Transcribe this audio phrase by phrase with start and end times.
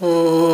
[0.00, 0.47] Oh.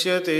[0.00, 0.39] गच्छते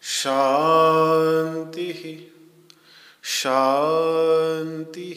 [0.01, 1.89] शांति
[3.23, 5.07] शांति।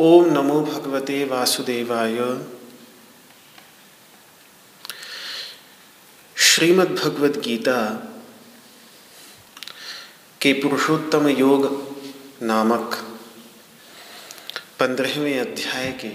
[0.00, 2.18] ओम नमो भगवते वासुदेवाय।
[6.54, 7.76] श्रीमद् भगवद गीता
[10.40, 11.64] के पुरुषोत्तम योग
[12.42, 12.94] नामक
[14.80, 16.10] पंद्रहवें अध्याय के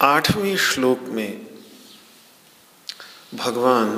[0.00, 1.46] आठवें श्लोक में
[3.34, 3.94] भगवान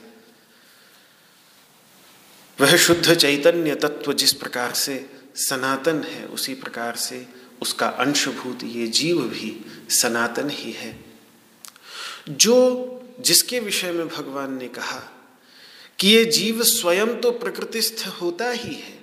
[2.61, 7.27] वह शुद्ध चैतन्य तत्व जिस प्रकार से सनातन है, उसी प्रकार से
[7.61, 11.05] उसका अंशभूत ये जीव भी सनातन ही है।
[12.29, 12.87] जो
[13.21, 14.99] जिसके विषय में भगवान ने कहा
[15.99, 18.99] कि ये जीव स्वयं तो प्रकृतिस्थ होता ही है।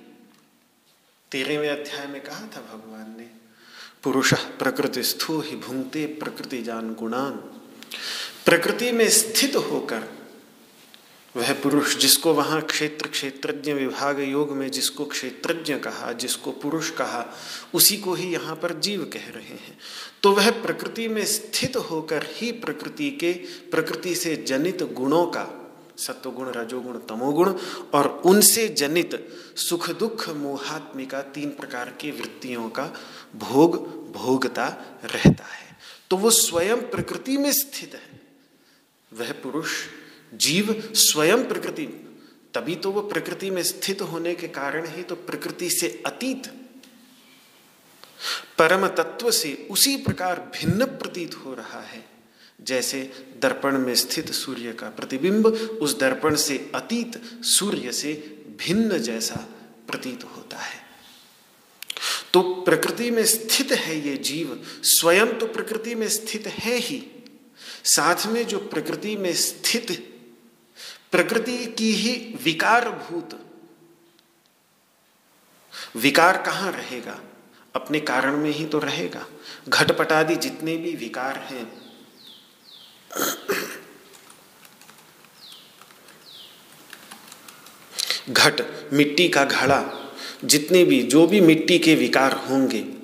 [1.31, 3.27] तेरहवें अध्याय में कहा था भगवान ने,
[4.03, 7.31] पुरुष प्रकृतिस्थो ही भूंगते प्रकृति जान गुणान।
[8.45, 10.03] प्रकृति में स्थित होकर
[11.35, 17.37] वह पुरुष जिसको वहाँ क्षेत्र क्षेत्रज्ञ विभाग योग में जिसको क्षेत्रज्ञ कहा, जिसको पुरुष कहा,
[17.73, 19.77] उसी को ही यहाँ पर जीव कह रहे हैं।
[20.23, 23.33] तो वह प्रकृति में स्थित होकर ही प्रकृति के,
[23.71, 27.53] प्रकृति से जनित गुणों का, सत्वगुण, रजोगुण, तमोगुण
[27.93, 32.87] और उनसे जनित सुख दुख, मोहात्मिका तीन प्रकार की वृत्तियों का
[33.35, 33.77] भोग,
[34.13, 34.67] भोगता
[35.03, 35.77] रहता है।
[36.09, 38.21] तो वो स्वयं प्रकृति में स्थित है।
[39.13, 39.69] वह पुरुष
[40.33, 41.85] जीव स्वयं प्रकृति
[42.53, 46.47] तभी तो वो प्रकृति में स्थित होने के कारण ही तो प्रकृति से अतीत।
[48.57, 52.05] परम तत्व से उसी प्रकार भिन्न प्रतीत हो रहा है।
[52.61, 53.01] जैसे
[53.41, 55.45] दर्पण में स्थित सूर्य का प्रतिबिंब,
[55.81, 58.13] उस दर्पण से अतीत सूर्य से
[58.59, 59.35] भिन्न जैसा
[59.87, 60.81] प्रतीत होता है।
[62.33, 67.03] तो प्रकृति में स्थित है ये जीव, स्वयं तो प्रकृति में स्थित है ही।
[67.83, 70.05] साथ में जो प्रकृति में स्थित
[71.11, 73.45] प्रकृति की ही विकार भूत
[75.95, 77.19] विकार कहाँ रहेगा?
[77.75, 79.25] अपने कारण में ही तो रहेगा।
[79.69, 81.89] घटपटादि जितने भी विकार हैं।
[88.29, 88.61] घट,
[88.93, 90.11] मिट्टी का घड़ा,
[90.43, 92.99] जितने भी, जो भी मिट्टी के विकार होंगे।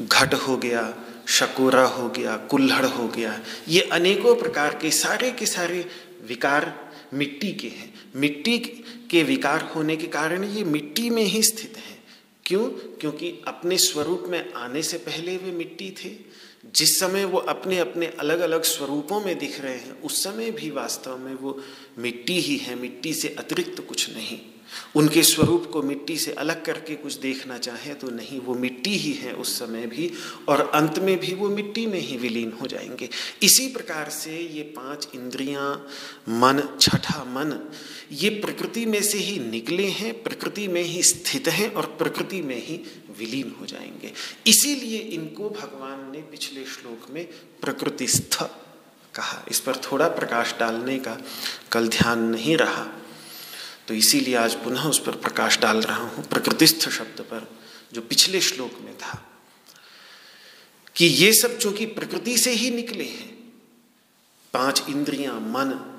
[0.00, 0.96] घट हो गया,
[1.28, 5.86] शकोरा हो गया, कुल्हड़ हो गया। ये अनेकों प्रकार के सारे के सारे
[6.26, 8.58] विकार मिट्टी के हैं। मिट्टी
[9.10, 11.98] के विकार होने के कारण ये मिट्टी में ही स्थित है।
[12.46, 12.64] क्यों?
[12.70, 16.30] क्योंकि अपने स्वरूप में आने से पहले वे मिट्टी थे।
[16.74, 20.70] जिस समय वो अपने अपने अलग अलग स्वरूपों में दिख रहे हैं, उस समय भी
[20.70, 21.62] वास्तव में वो
[21.98, 24.38] मिट्टी ही है। मिट्टी से अतिरिक्त कुछ नहीं।
[24.96, 29.12] उनके स्वरूप को मिट्टी से अलग करके कुछ देखना चाहें तो नहीं, वो मिट्टी ही
[29.12, 30.12] है उस समय भी,
[30.48, 33.08] और अंत में भी वो मिट्टी में ही विलीन हो जाएँगे।
[33.42, 35.86] इसी प्रकार से ये पाँच इंद्रियाँ,
[36.28, 37.70] मन, छठा मन,
[38.12, 42.66] ये प्रकृति में से ही निकले हैं, प्रकृति में ही स्थित हैं और प्रकृति में
[42.66, 42.80] ही
[43.18, 44.12] विलीन हो जाएँगे।
[44.46, 47.28] इसीलिए इनको भगवान ने पिछले श्लोक में
[47.60, 48.42] प्रकृतिस्थ
[49.14, 51.18] कहा। इस पर थोड़ा प्रकाश डालने का
[51.72, 52.86] कल ध्यान नहीं रहा।
[53.90, 57.58] तो इसीलिए आज पुनः उस पर प्रकाश डाल रहा हूँ, प्रकृतिस्थ शब्द पर,
[57.92, 59.28] जो पिछले श्लोक में था,
[60.96, 63.52] कि ये सब चूँकि प्रकृति से ही निकले हैं,
[64.52, 65.96] पाँच इंद्रियाँ, मन,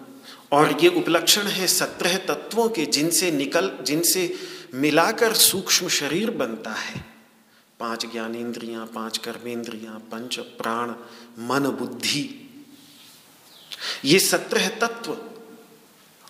[0.51, 4.36] और ये उपलक्षण है सत्रह तत्वों के जिनसे निकल, जिनसे
[4.74, 7.05] मिलाकर सूक्ष्म शरीर बनता है।
[7.79, 10.89] पाँच ज्ञानेन्द्रियाँ पाँच कर्मेंद्रियाँ, पंच प्राण,
[11.39, 12.50] मन, बुद्धि,
[14.05, 15.17] ये सत्रह तत्व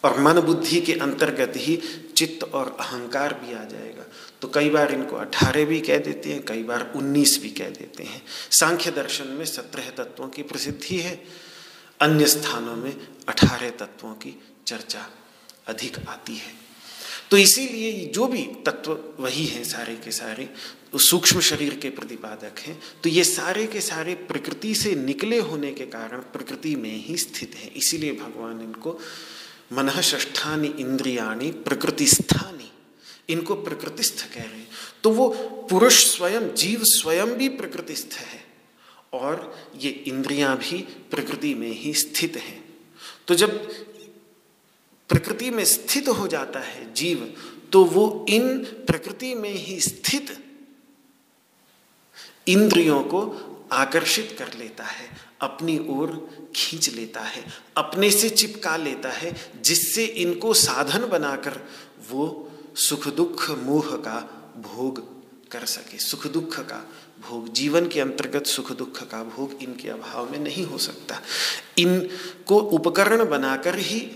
[0.04, 1.80] और मन बुद्धि के अंतर्गत ही
[2.18, 4.06] चित्त और अहंकार भी आ जाएगा।
[4.42, 8.04] तो कई बार इनको अठारह भी कह देते हैं, कई बार उन्नीस भी कह देते
[8.04, 11.24] हैं। सांख्य दर्शन में सत्रह तत्वों की प्रसिद्धि है।
[12.02, 15.10] अन्य स्थानों में अठारह तत्वों की चर्चा
[15.68, 16.62] अधिक आती है।
[17.32, 20.50] तो इसीलिए जो भी तत्व वही हैं सारे के सारे
[20.96, 25.86] सूक्ष्म शरीर के प्रतिपादक हैं। तो ये सारे के सारे प्रकृति से निकले होने के
[25.86, 29.00] कारण प्रकृति में ही स्थित हैं। इसीलिए भगवान इनको
[29.72, 32.72] मन ष्ठानी इंद्रियाणी, प्रकृतिस्थानी,
[33.30, 34.68] इनको प्रकृतिस्थ कह रहे हैं।
[35.04, 35.30] तो वो
[35.70, 38.44] पुरुष स्वयं, जीव स्वयं भी प्रकृतिस्थ है
[39.14, 42.64] और ये इंद्रियाँ भी प्रकृति में ही स्थित हैं।
[43.28, 43.58] तो जब
[45.10, 47.34] प्रकृति में स्थित हो जाता है जीव
[47.72, 50.38] तो वो इन प्रकृति में ही स्थित
[52.48, 53.22] इंद्रियों को
[53.72, 57.44] आकर्षित कर लेता है। अपनी ओर खींच लेता है,
[57.78, 61.60] अपने से चिपका लेता है, जिससे इनको साधन बनाकर
[62.10, 64.20] वो सुख दुख मोह का
[64.58, 65.00] भोग
[65.52, 66.90] कर सके। सुख दुख का
[67.30, 71.22] भोग, जीवन के अंतर्गत सुख दुख का भोग इनके अभाव में नहीं हो सकता।
[71.78, 74.12] इनको उपकरण बनाकर ही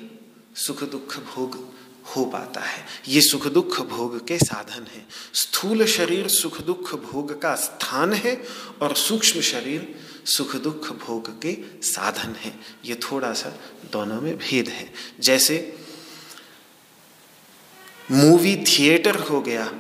[0.55, 1.73] सुख दुख भोग
[2.05, 7.41] हो पाता है। ये सुख दुख भोग के साधन है। स्थूल शरीर सुख दुख भोग
[7.41, 8.43] का स्थान है
[8.81, 13.49] और सूक्ष्म शरीर सुख दुख भोग के साधन है। ये थोड़ा सा
[13.91, 15.77] दोनों में भेद है। जैसे
[18.11, 19.73] मूवी थिएटर हो गया,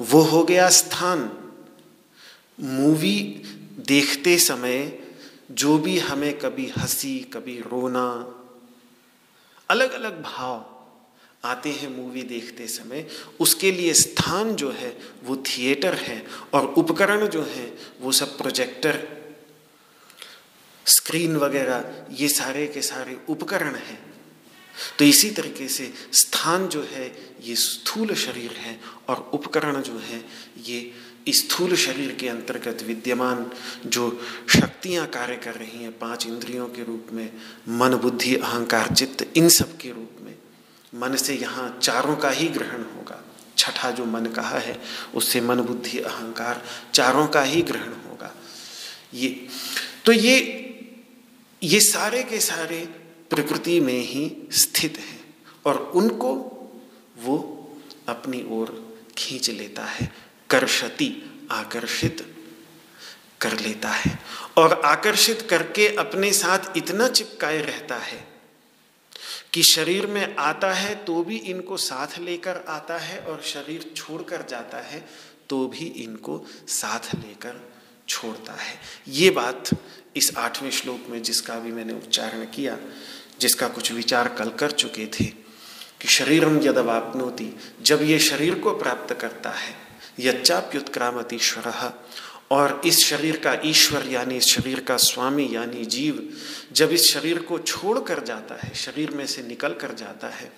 [0.00, 1.38] वो हो गया स्थान।
[2.60, 3.42] मूवी
[3.78, 4.98] देखते समय
[5.50, 8.38] जो भी हमें कभी हँसी, कभी रोना
[9.68, 10.68] अलग अलग भाव
[11.44, 13.08] आते हैं मूवी देखते समय,
[13.40, 19.21] उसके लिए स्थान जो है वो थिएटर है और उपकरण जो है वो सब प्रोजेक्टर
[20.86, 24.12] स्क्रीन वगैरह, ये सारे के सारे उपकरण हैं।
[24.98, 30.24] तो इसी तरीके से स्थान जो है, ये स्थूल शरीर है और उपकरण जो है,
[30.66, 30.92] ये
[31.28, 33.50] स्थूल शरीर के अंतर्गत विद्यमान
[33.86, 37.32] जो शक्तियाँ कार्य कर रही हैं, पाँच इंद्रियों के रूप में,
[37.68, 40.34] मन, बुद्धि, अहंकार, चित्त, इन सब के रूप में,
[40.94, 43.24] मन से यहाँ चारों का ही ग्रहण होगा।
[43.58, 44.80] छठा जो मन कहा है,
[45.14, 48.34] उससे मन, बुद्धि, अहंकार चारों का ही ग्रहण होगा।
[49.14, 49.46] ये
[50.04, 50.61] तो ये
[51.62, 52.84] ये सारे के सारे
[53.30, 56.34] प्रकृति में ही स्थित हैं और उनको
[57.18, 57.68] वो
[58.08, 60.12] अपनी ओर खींच लेता है,
[60.50, 62.34] कर्षति आकर्षित
[63.40, 64.18] कर लेता है
[64.56, 68.28] और आकर्षित करके अपने साथ इतना चिपकाए रहता है
[69.52, 74.46] कि शरीर में आता है तो भी इनको साथ लेकर आता है और शरीर छोड़कर
[74.50, 75.08] जाता है
[75.48, 77.72] तो भी इनको साथ लेकर
[78.08, 79.70] छोड़ता है। ये बात
[80.16, 82.78] इस आठवें श्लोक में जिसका भी मैंने उच्चारण किया,
[83.40, 85.24] जिसका कुछ विचार कल कर चुके थे,
[86.00, 87.50] कि शरीरम यदवापनोति,
[87.82, 89.74] जब ये शरीर को प्राप्त करता है
[90.20, 91.92] यच्चाप्युत्क्रामत ईश्वर
[92.50, 96.36] और इस शरीर का ईश्वर यानी इस शरीर का स्वामी यानी जीव,
[96.72, 100.52] जब इस शरीर को छोड़ कर जाता है, शरीर में से निकल कर जाता है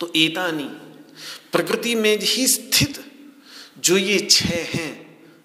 [0.00, 0.68] तो एतानी
[1.52, 3.04] प्रकृति में ही स्थित
[3.78, 5.01] जो ये छह हैं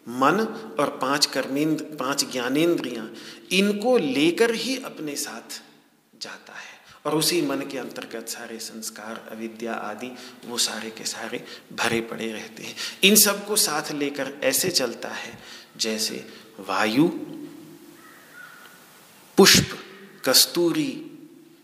[0.08, 0.40] मन
[0.80, 3.14] और पाँच कर्मेंद्र पाँच ज्ञानेन्द्रियाँ
[3.52, 5.62] इनको लेकर ही अपने साथ
[6.22, 11.46] जाता है। और उसी मन के अंतर्गत सारे संस्कार, अविद्या आदि, वो सारे के सारे
[11.74, 15.40] भरे पड़े रहते हैं। इन सबको साथ लेकर ऐसे चलता है
[15.78, 16.28] जैसे
[16.60, 17.08] वायु,
[19.38, 19.80] पुष्प,
[20.26, 21.04] कस्तूरी,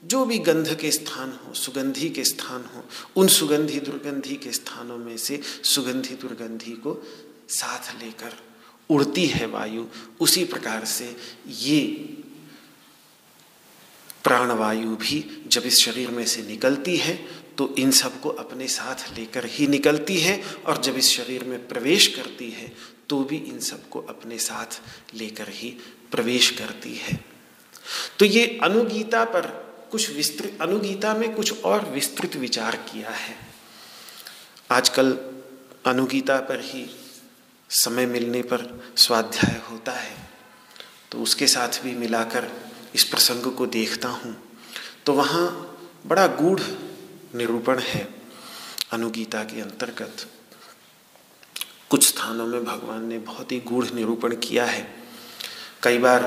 [0.05, 2.85] जो भी गंध के स्थान हो, सुगंधी के स्थान हो,
[3.15, 7.07] उन सुगंधी दुर्गंधी के स्थानों में से सुगंधी दुर्गंधी को
[7.49, 8.37] साथ लेकर
[8.89, 9.85] उड़ती है वायु।
[10.19, 11.15] उसी प्रकार से
[11.49, 11.81] ये
[14.23, 17.15] प्राणवायु भी जब इस शरीर में से निकलती है
[17.57, 22.07] तो इन सबको अपने साथ लेकर ही निकलती है, और जब इस शरीर में प्रवेश
[22.07, 22.71] करती है
[23.09, 24.79] तो भी इन सबको अपने साथ
[25.15, 25.69] लेकर ही
[26.11, 27.19] प्रवेश करती है।
[28.19, 29.47] तो ये अनुगीता पर
[29.91, 33.35] कुछ विस्तृत, अनुगीता में कुछ और विस्तृत विचार किया है।
[34.71, 35.11] आजकल
[35.85, 36.85] अनुगीता पर ही
[37.73, 40.15] समय मिलने पर स्वाध्याय होता है।
[41.11, 42.49] तो उसके साथ भी मिलाकर
[42.95, 44.35] इस प्रसंग को देखता हूँ।
[45.05, 45.45] तो वहाँ
[46.05, 46.61] बड़ा गूढ़
[47.35, 48.07] निरूपण है
[48.91, 50.25] अनुगीता के अंतर्गत।
[51.89, 54.87] कुछ स्थानों में भगवान ने बहुत ही गूढ़ निरूपण किया है।
[55.83, 56.23] कई बार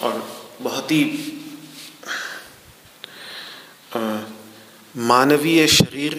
[0.00, 0.22] और
[0.60, 1.02] बहुत ही
[4.94, 6.14] मानवीय शरीर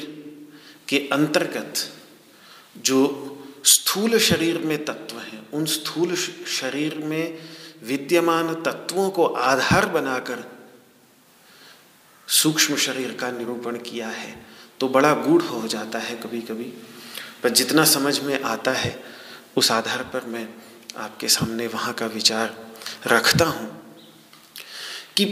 [0.88, 1.74] के अंतर्गत
[2.78, 3.06] जो
[3.66, 6.16] स्थूल शरीर में तत्व हैं। उन स्थूल
[6.48, 7.40] शरीर में
[7.84, 10.60] विद्यमान तत्वों को आधार बनाकर
[12.28, 14.46] सूक्ष्म शरीर का निरूपण किया है
[14.80, 16.74] तो बड़ा गूढ़ हो जाता है कभी कभी
[17.44, 19.04] पर जितना समझ में आता है,
[19.58, 20.50] उस आधार पर मैं
[20.98, 22.72] आपके सामने वहाँ का विचार
[23.08, 23.98] रखता हूँ
[25.18, 25.26] कि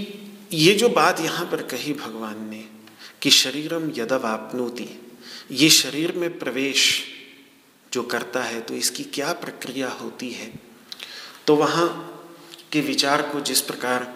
[0.54, 2.66] ये जो बात यहाँ पर कही भगवान ने
[3.22, 5.02] कि शरीरम यदव आपनोति
[5.52, 7.04] ये शरीर में प्रवेश
[7.98, 10.52] जो करता है तो इसकी क्या प्रक्रिया होती है?
[11.48, 11.88] तो वहाँ
[12.72, 14.14] के विचार को जिस प्रकार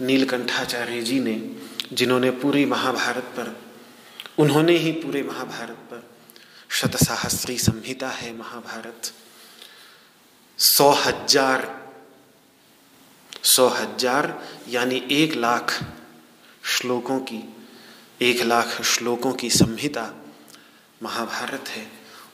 [0.00, 1.34] नीलकंठाचार्य जी ने,
[1.92, 3.56] जिन्होंने पूरी महाभारत पर,
[4.38, 6.08] उन्होंने ही पूरे महाभारत पर
[6.70, 9.12] शतसाहस्री संहिता है महाभारत,
[10.58, 11.70] सौ हज़ार
[13.44, 14.32] सौ हज़ार
[14.68, 15.78] यानी एक लाख
[16.72, 17.42] श्लोकों की,
[18.22, 20.12] एक लाख श्लोकों की संहिता
[21.02, 21.86] महाभारत है।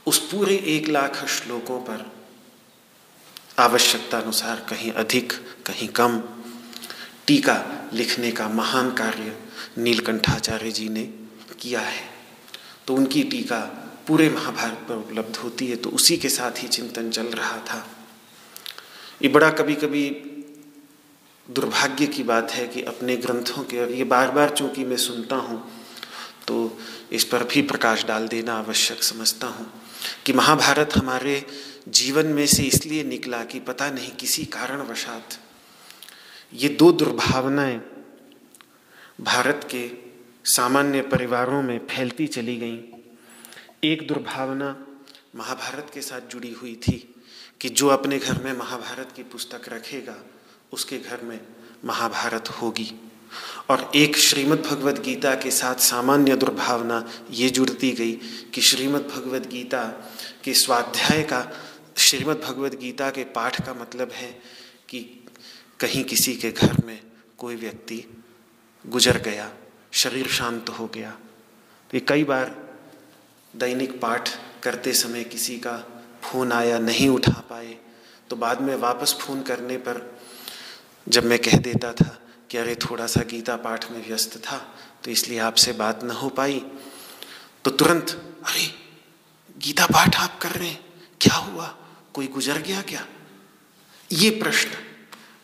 [0.09, 2.05] उस पूरे एक लाख श्लोकों पर
[3.59, 5.33] आवश्यकता अनुसार कहीं अधिक,
[5.67, 6.19] कहीं कम
[7.27, 7.57] टीका
[7.93, 9.37] लिखने का महान कार्य
[9.79, 11.03] नीलकंठाचार्य जी ने
[11.61, 12.07] किया है।
[12.87, 13.61] तो उनकी टीका
[14.07, 17.85] पूरे महाभारत पर उपलब्ध होती है तो उसी के साथ ही चिंतन चल रहा था।
[19.23, 20.09] ये बड़ा कभी कभी
[21.47, 25.37] दुर्भाग्य की बात है कि अपने ग्रंथों के, और ये बार बार चूँकि मैं सुनता
[25.39, 25.63] हूँ
[26.47, 26.79] तो
[27.13, 29.67] इस पर भी प्रकाश डाल देना आवश्यक समझता हूँ।
[30.27, 31.47] कि महाभारत हमारे
[31.89, 35.39] जीवन में से इसलिए निकला कि पता नहीं किसी कारणवशात
[36.55, 37.81] ये दो दुर्भावनाएँ
[39.21, 39.91] भारत के
[40.45, 42.83] सामान्य परिवारों में फैलती चली गईं।
[43.85, 44.87] एक दुर्भावना
[45.37, 47.15] महाभारत के साथ जुड़ी हुई थी
[47.61, 50.17] कि जो अपने घर में महाभारत की पुस्तक रखेगा,
[50.73, 51.41] उसके घर में
[51.85, 53.08] महाभारत होगी।
[53.71, 58.13] और एक श्रीमद् भगवद गीता के साथ सामान्य दुर्भावना ये जुड़ती गई
[58.55, 59.85] कि श्रीमद् भगवद गीता
[60.45, 61.47] के स्वाध्याय का,
[61.97, 64.31] श्रीमद् भगवद गीता के पाठ का मतलब है
[64.89, 65.01] कि
[65.81, 67.01] कहीं किसी के घर में
[67.39, 68.03] कोई व्यक्ति
[68.85, 69.51] गुजर गया,
[69.93, 72.55] शरीर शांत हो गया। तो ये कई बार
[73.55, 74.31] दैनिक पाठ
[74.63, 75.77] करते समय किसी का
[76.23, 77.77] फ़ोन आया, नहीं उठा पाए
[78.31, 80.01] तो बाद में वापस फ़ोन करने पर
[81.07, 82.17] जब मैं कह देता था
[82.51, 84.59] कि अरे थोड़ा सा गीता पाठ में व्यस्त था
[85.05, 86.61] तो इसलिए आपसे बात न हो पाई।
[87.65, 88.11] तो तुरंत,
[88.47, 88.67] अरे,
[89.59, 90.85] गीता पाठ आप कर रहे हैं,
[91.21, 91.67] क्या हुआ?
[92.15, 93.07] कोई गुजर गया क्या?
[94.13, 94.71] ये प्रश्न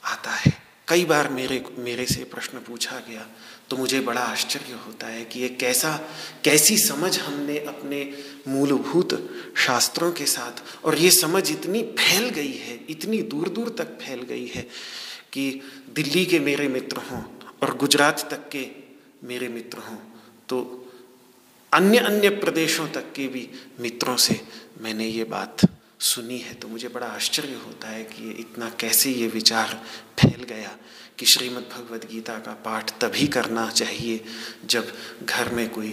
[0.04, 3.26] आता है। कई बार मेरे मेरे से प्रश्न पूछा गया
[3.70, 5.96] तो मुझे बड़ा आश्चर्य होता है कि ये कैसा,
[6.44, 8.00] कैसी समझ हमने अपने
[8.48, 9.10] मूलभूत
[9.56, 14.22] शास्त्रों के साथ, और ये समझ इतनी फैल गई है, इतनी दूर दूर तक फैल
[14.22, 14.68] गई है
[15.34, 15.60] कि
[15.94, 17.22] दिल्ली के मेरे मित्र हों
[17.62, 18.66] और गुजरात तक के
[19.26, 19.96] मेरे मित्र हों।
[20.48, 20.80] तो
[21.72, 23.48] अन्य अन्य प्रदेशों तक के भी
[23.80, 24.40] मित्रों से
[24.80, 25.60] मैंने ये बात
[26.00, 29.84] सुनी है। तो मुझे बड़ा आश्चर्य होता है कि इतना कैसे ये विचार
[30.20, 30.76] फैल गया
[31.18, 34.24] कि श्रीमद् भगवद गीता का पाठ तभी करना चाहिए
[34.64, 35.90] जब घर में कोई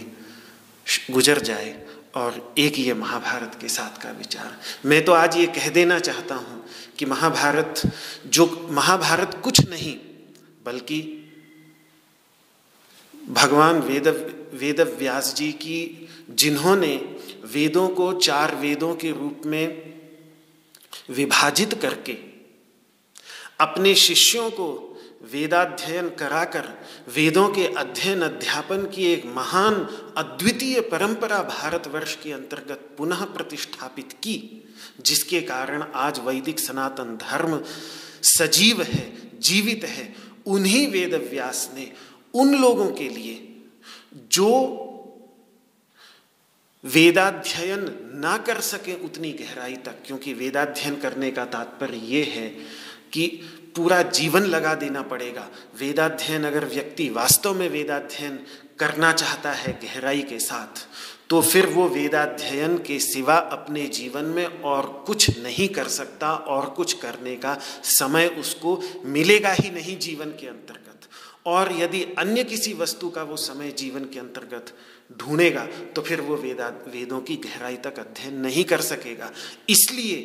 [1.11, 5.69] गुजर जाए और एक ये महाभारत के साथ का विचार। मैं तो आज ये कह
[5.69, 6.65] देना चाहता हूँ
[6.97, 7.81] कि महाभारत,
[8.27, 9.95] जो महाभारत कुछ नहीं,
[10.65, 11.01] बल्कि
[13.13, 14.07] भगवान वेद
[14.53, 16.95] वेद व्यास जी की, जिन्होंने
[17.45, 19.93] वेदों को चार वेदों के रूप में
[21.09, 22.17] विभाजित करके
[23.59, 24.90] अपने शिष्यों को
[25.23, 26.67] वेदाध्ययन कराकर
[27.15, 29.75] वेदों के अध्ययन अध्यापन की एक महान
[30.17, 34.37] अद्वितीय परंपरा भारतवर्ष के अंतर्गत पुनः प्रतिष्ठापित की,
[35.05, 37.61] जिसके कारण आज वैदिक सनातन धर्म
[38.23, 40.13] सजीव है, जीवित है।
[40.45, 41.91] उन्हीं वेद व्यास ने
[42.33, 43.47] उन लोगों के लिए
[44.31, 44.49] जो
[46.83, 52.47] वेदाध्ययन ना कर सके उतनी गहराई तक, क्योंकि वेदाध्ययन करने का तात्पर्य ये है
[53.13, 53.27] कि
[53.75, 55.47] पूरा जीवन लगा देना पड़ेगा।
[55.79, 58.39] वेदाध्ययन अगर व्यक्ति वास्तव में वेदाध्ययन
[58.79, 60.85] करना चाहता है गहराई के साथ
[61.29, 66.69] तो फिर वो वेदाध्ययन के सिवा अपने जीवन में और कुछ नहीं कर सकता और
[66.69, 71.07] कुछ करने का समय उसको मिलेगा ही नहीं जीवन के अंतर्गत।
[71.45, 74.73] और यदि अन्य किसी वस्तु का वो समय जीवन के अंतर्गत
[75.17, 79.31] ढूंढेगा तो फिर वो वेदा, वेदों की गहराई तक अध्ययन नहीं कर सकेगा।
[79.69, 80.17] इसलिए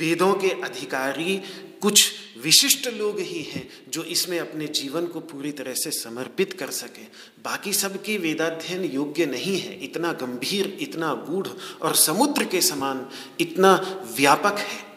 [0.00, 1.40] वेदों के अधिकारी
[1.82, 2.10] कुछ
[2.42, 7.02] विशिष्ट लोग ही हैं जो इसमें अपने जीवन को पूरी तरह से समर्पित कर सके।
[7.44, 11.48] बाकी सबके वेदाध्ययन योग्य नहीं है। इतना गंभीर, इतना गूढ़
[11.82, 13.74] और समुद्र के समान इतना
[14.16, 14.92] व्यापक है।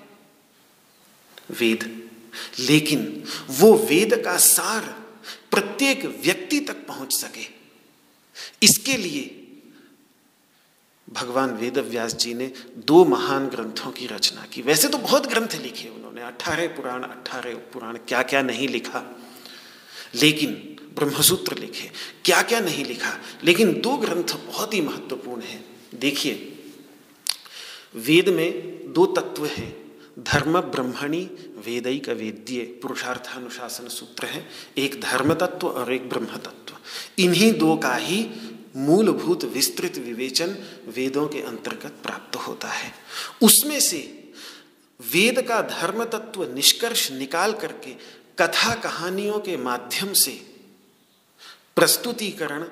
[1.60, 2.12] वेद।
[2.60, 4.84] लेकिन वो वेद का सार
[5.52, 7.48] प्रत्येक व्यक्ति तक पहुँच सके।
[8.64, 9.42] इसके लिए
[11.10, 15.62] भगवान वेद व्यास जी ने दो महान ग्रंथों की रचना की। वैसे तो बहुत ग्रंथ
[15.62, 19.19] लिखे उन्होंने। अठारह पुराण अठारह पुराण क्या क्या नहीं लिखा?
[20.15, 21.91] लेकिन ब्रह्मसूत्र लिखे।
[22.25, 23.19] क्या क्या नहीं लिखा?
[23.43, 26.63] लेकिन दो ग्रंथ बहुत ही महत्वपूर्ण हैं। देखिए,
[27.95, 29.86] वेद में दो तत्व हैं।
[30.19, 31.25] धर्म ब्रह्मणी
[31.65, 36.75] वेदिक वेद्य, पुरुषार्थानुशासन सूत्र है। एक धर्म तत्व और एक ब्रह्म तत्व
[37.19, 38.30] इन्हीं दो का ही
[38.75, 42.93] मूलभूत विस्तृत विवेचन वेदों के अंतर्गत प्राप्त होता है।
[43.41, 44.25] उसमें से
[45.00, 47.94] वेद का धर्म तत्व निष्कर्ष निकाल करके
[48.40, 50.32] कथा कहानियों के माध्यम से
[51.76, 52.68] प्रस्तुतिकरण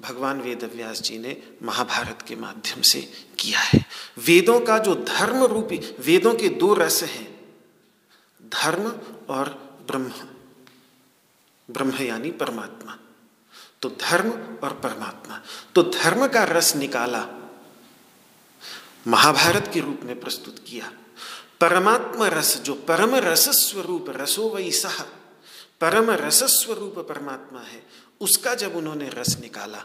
[0.00, 3.00] भगवान वेद व्यास जी ने महाभारत के माध्यम से
[3.38, 3.84] किया है।
[4.18, 7.54] वेदों का जो धर्म रूपी वेदों के दो रस हैं,
[8.42, 8.86] धर्म
[9.28, 9.48] और
[9.86, 10.12] ब्रह्म।
[11.70, 12.98] ब्रह्म यानी परमात्मा।
[13.82, 15.40] तो धर्म और परमात्मा।
[15.74, 17.26] तो धर्म का रस निकाला,
[19.08, 20.92] महाभारत के रूप में प्रस्तुत किया।
[21.64, 25.00] परमात्मा रस, जो परम रस स्वरूप रसो वही सह,
[25.80, 27.82] परम रस स्वरूप परमात्मा है,
[28.20, 29.84] उसका जब उन्होंने रस निकाला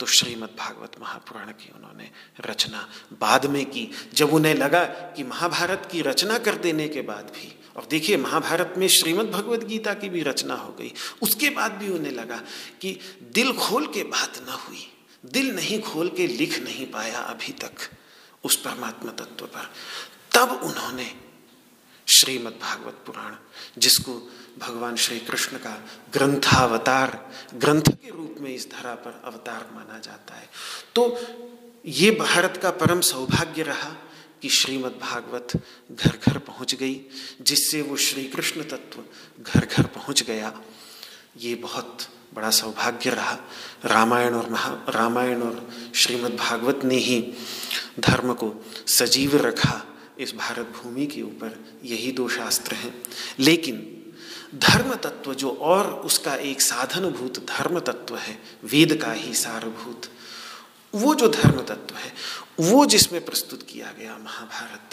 [0.00, 2.10] तो श्रीमद् भागवत महापुराण की उन्होंने
[2.40, 2.86] रचना
[3.20, 4.84] बाद में की। जब उन्हें लगा
[5.16, 9.66] कि महाभारत की रचना कर देने के बाद भी और देखिए महाभारत में श्रीमद् भगवद
[9.68, 12.40] गीता की भी रचना हो गई, उसके बाद भी उन्हें लगा
[12.80, 12.98] कि
[13.34, 14.86] दिल खोल के बात ना हुई,
[15.26, 17.90] दिल नहीं खोल के लिख नहीं पाया अभी तक
[18.44, 19.70] उस परमात्मा तत्व पर।
[20.34, 21.14] तब उन्होंने
[22.06, 23.34] श्रीमद् भागवत पुराण,
[23.78, 24.12] जिसको
[24.58, 30.34] भगवान श्री कृष्ण का ग्रंथावतार, ग्रंथ के रूप में इस धरा पर अवतार माना जाता
[30.34, 30.48] है।
[30.94, 31.18] तो
[31.86, 33.96] ये भारत का परम सौभाग्य रहा
[34.42, 35.62] कि श्रीमद् भागवत
[35.92, 37.00] घर घर पहुँच गई,
[37.40, 39.04] जिससे वो श्री कृष्ण तत्व
[39.42, 40.60] घर घर पहुँच गया।
[41.36, 41.98] ये बहुत
[42.34, 43.38] बड़ा सौभाग्य रहा।
[43.84, 47.34] रामायण और महा, रामायण और श्रीमद् भागवत ने ही
[48.00, 49.84] धर्म को सजीव रखा।
[50.20, 53.02] इस भारत भूमि के ऊपर यही दो शास्त्र हैं।
[53.38, 53.94] लेकिन
[54.54, 60.02] धर्म तत्व जो और उसका एक साधनभूत धर्म तत्व है, वेद का ही सारभूत,
[60.94, 62.14] वो जो धर्म तत्व है,
[62.60, 64.90] वो जिसमें प्रस्तुत किया गया महाभारत,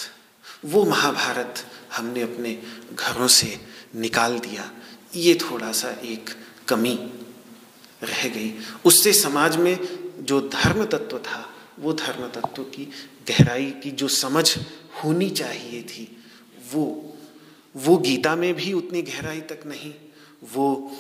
[0.66, 3.60] वो महाभारत हमने अपने घरों से
[3.96, 4.72] निकाल दिया।
[5.16, 6.30] ये थोड़ा सा एक
[6.68, 7.14] कमी
[8.04, 9.78] रह गई। उससे समाज में
[10.20, 12.86] जो धर्म तत्व था, वो धर्म तत्व की
[13.28, 14.58] गहराई की जो समझ
[14.96, 16.06] होनी चाहिए थी।
[16.74, 17.02] वो
[17.76, 19.94] वो गीता में भी उतनी गहराई तक नहीं,
[20.54, 20.96] वो,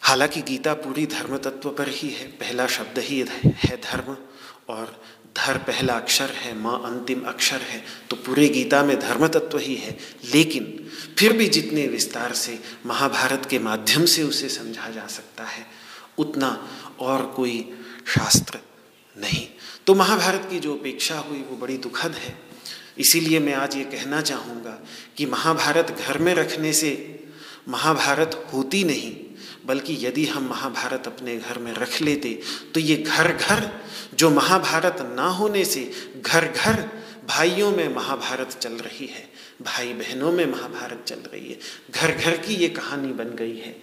[0.00, 4.16] हालाँकि गीता पूरी धर्म तत्व पर ही है, पहला शब्द ही है धर्म,
[4.68, 5.02] और
[5.36, 9.74] धर पहला अक्षर है, माँ अंतिम अक्षर है तो पूरे गीता में धर्म तत्व ही
[9.74, 15.44] है। लेकिन फिर भी जितने विस्तार से महाभारत के माध्यम से उसे समझा जा सकता
[15.44, 15.66] है,
[16.18, 16.68] उतना
[17.00, 17.70] और कोई
[18.08, 18.58] शास्त्र
[19.16, 19.48] नहीं।
[19.86, 22.34] तो महाभारत की जो अपेक्षा हुई वो बड़ी दुखद है।
[22.98, 24.78] इसीलिए मैं आज ये कहना चाहूँगा
[25.16, 26.92] कि महाभारत घर में रखने से
[27.68, 29.14] महाभारत होती नहीं,
[29.66, 32.38] बल्कि यदि हम महाभारत अपने घर में रख लेते
[32.74, 33.70] तो ये घर घर
[34.14, 35.90] जो महाभारत ना होने से
[36.22, 36.88] घर घर
[37.28, 39.28] भाइयों में महाभारत चल रही है
[39.62, 41.58] भाई बहनों में महाभारत चल रही है।
[41.90, 43.76] घर घर की ये कहानी बन गई है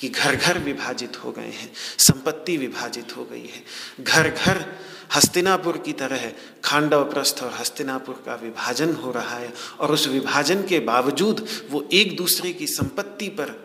[0.00, 3.62] कि घर घर विभाजित हो गए हैं, संपत्ति विभाजित हो गई है।
[4.00, 4.64] घर घर
[5.14, 6.32] हस्तिनापुर की तरह
[6.64, 11.88] खांडव प्रस्थ और हस्तिनापुर का विभाजन हो रहा है और उस विभाजन के बावजूद वो
[11.92, 13.64] एक दूसरे की संपत्ति पर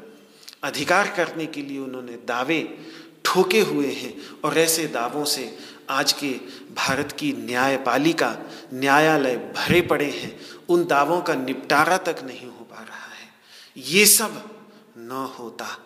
[0.64, 2.78] अधिकार करने के लिए उन्होंने दावे
[3.26, 5.58] ठोके हुए हैं और ऐसे दावों से
[5.90, 6.30] आज के
[6.76, 8.38] भारत की न्यायपालिका,
[8.74, 13.30] न्यायालय भरे पड़े हैं। उन दावों का निपटारा तक नहीं हो पा रहा है।
[13.78, 14.50] ये सब
[14.98, 15.78] न होता।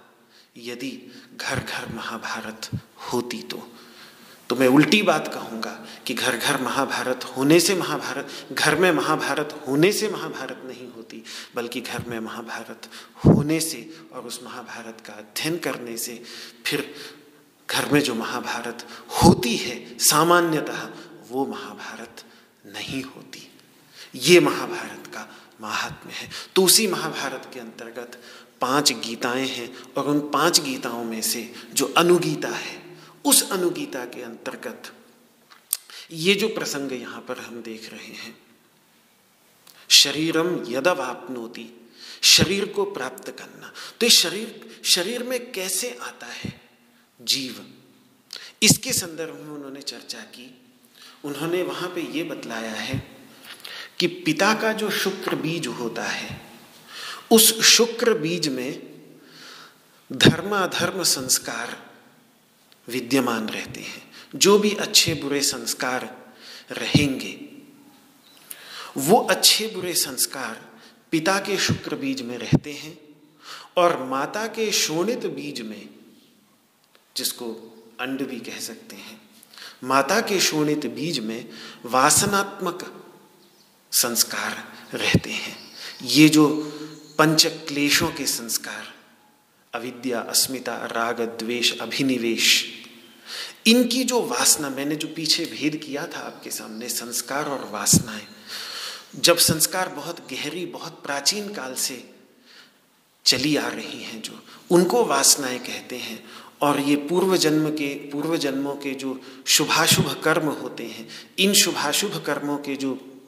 [0.58, 3.74] यदि घर घर महाभारत होती तो।
[4.50, 9.64] तो मैं उल्टी बात कहूँगा कि घर घर महाभारत होने से महाभारत, घर में महाभारत
[9.68, 11.24] होने से महाभारत नहीं होती,
[11.56, 12.90] बल्कि घर में महाभारत
[13.26, 16.24] होने से और उस महाभारत का अध्ययन करने से
[16.66, 16.96] फिर
[17.70, 18.88] घर में जो महाभारत
[19.24, 20.90] होती है, सामान्यतः
[21.32, 22.24] वो महाभारत
[22.66, 23.50] नहीं होती।
[24.16, 25.30] ये महाभारत का
[25.62, 28.22] महात्म्य है। तो उसी महाभारत के अंतर्गत
[28.62, 32.83] पाँच गीताएँ हैं और उन पाँच गीताओं में से जो अनुगीता है
[33.26, 34.94] उस अनुगीता के अंतर्गत
[36.12, 38.38] ये जो प्रसंग यहाँ पर हम देख रहे हैं,
[39.90, 41.92] शरीरम यदवापनोति,
[42.24, 46.62] शरीर को प्राप्त करना। तो इस शरीर शरीर में कैसे आता है?
[47.22, 47.74] जीव।
[48.64, 50.62] इसके संदर्भ में उन्होंने चर्चा की।
[51.26, 53.18] उन्होंने वहाँ पे ये बतलाया है
[54.00, 56.42] कि पिता का जो शुक्र बीज होता है,
[57.32, 58.94] उस शुक्र बीज में
[60.14, 61.93] धर्माधर्म संस्कार
[62.88, 66.34] विद्यमान रहते हैं। जो भी अच्छे बुरे संस्कार
[66.72, 67.40] रहेंगे,
[68.98, 70.70] वो अच्छे बुरे संस्कार
[71.12, 72.98] पिता के शुक्र बीज में रहते हैं
[73.78, 75.90] और माता के शोणित बीज में,
[77.18, 77.46] जिसको
[78.00, 79.22] अंड भी कह सकते हैं,
[79.84, 81.50] माता के शोणित बीज में
[81.86, 83.10] वासनात्मक
[83.92, 85.58] संस्कार रहते हैं।
[86.04, 86.48] ये जो
[87.18, 88.93] पंच क्लेशों के संस्कार
[89.74, 92.66] अविद्या, अस्मिता, राग, द्वेष, अभिनिवेश।
[93.68, 98.28] इनकी जो वासना मैंने जो पीछे भेद किया था आपके सामने, संस्कार और वासनाएँ,
[99.16, 102.14] जब संस्कार बहुत गहरी, बहुत प्राचीन काल से
[103.26, 106.24] चली आ रही हैं जो, उनको वासनाएँ कहते हैं
[106.62, 111.10] और ये पूर्व जन्म के पूर्व जन्मों के जो शुभाशुभ कर्म होते हैं,
[111.40, 113.22] इन शुभाशुभ कर्मों के जो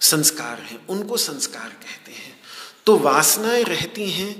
[0.00, 2.39] संस्कार हैं, उनको संस्कार कहते हैं।
[2.90, 4.32] तो वासनाएँ रहती हैं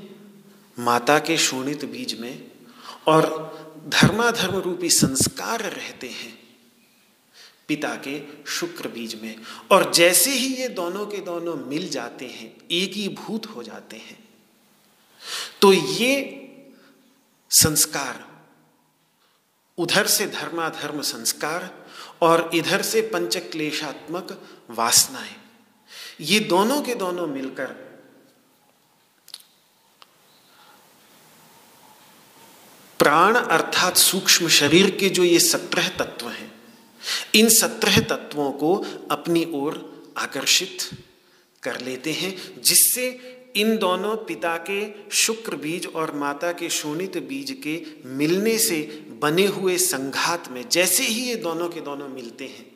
[0.79, 2.51] माता के शोणित बीज में
[3.07, 3.25] और
[3.89, 6.33] धर्माधर्म रूपी संस्कार रहते हैं
[7.69, 8.19] पिता के
[8.51, 9.37] शुक्र बीज में।
[9.71, 13.97] और जैसे ही ये दोनों के दोनों मिल जाते हैं, एक ही भूत हो जाते
[13.97, 14.19] हैं
[15.63, 16.15] तो ये
[17.51, 18.25] संस्कार,
[19.79, 21.71] उधर से धर्माधर्म संस्कार
[22.23, 24.39] और इधर से पंचक्लेशात्मक
[24.71, 25.37] वासनाएँ,
[26.21, 27.90] ये दोनों के दोनों मिलकर
[33.01, 36.53] प्राण अर्थात सूक्ष्म शरीर के जो ये सत्रह तत्व हैं,
[37.35, 38.75] इन सत्रह तत्वों को
[39.11, 39.79] अपनी ओर
[40.19, 40.91] आकर्षित
[41.63, 43.09] कर लेते हैं, जिससे
[43.57, 44.81] इन दोनों पिता के
[45.17, 48.81] शुक्र बीज और माता के शोणित बीज के मिलने से
[49.23, 52.67] बने हुए संघात में, जैसे ही ये दोनों के दोनों मिलते हैं,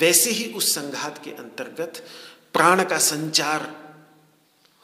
[0.00, 2.04] वैसे ही उस संघात के अंतर्गत
[2.52, 3.70] प्राण का संचार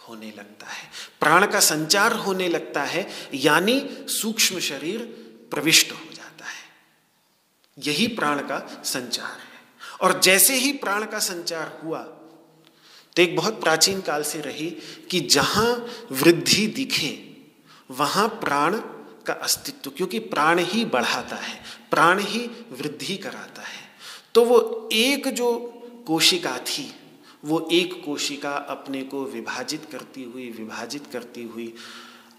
[0.09, 0.91] होने लगता है।
[1.21, 4.99] प्राण का संचार होने लगता है, यानी सूक्ष्म शरीर
[5.51, 6.67] प्रविष्ट हो जाता है।
[7.79, 9.49] यही प्राण का संचार है।
[10.01, 11.99] और जैसे ही प्राण का संचार हुआ
[13.17, 14.71] तो एक बहुत प्राचीन काल से रही
[15.11, 17.11] कि जहाँ वृद्धि दिखे,
[17.91, 18.77] वहाँ प्राण
[19.27, 22.41] का अस्तित्व, क्योंकि प्राण ही बढ़ाता है, प्राण ही
[22.71, 23.89] वृद्धि कराता है।
[24.35, 25.49] तो वो एक जो
[26.07, 26.98] कोशिका थी
[27.45, 31.75] वो एक कोशिका अपने को विभाजित करती हुई, विभाजित करती हुई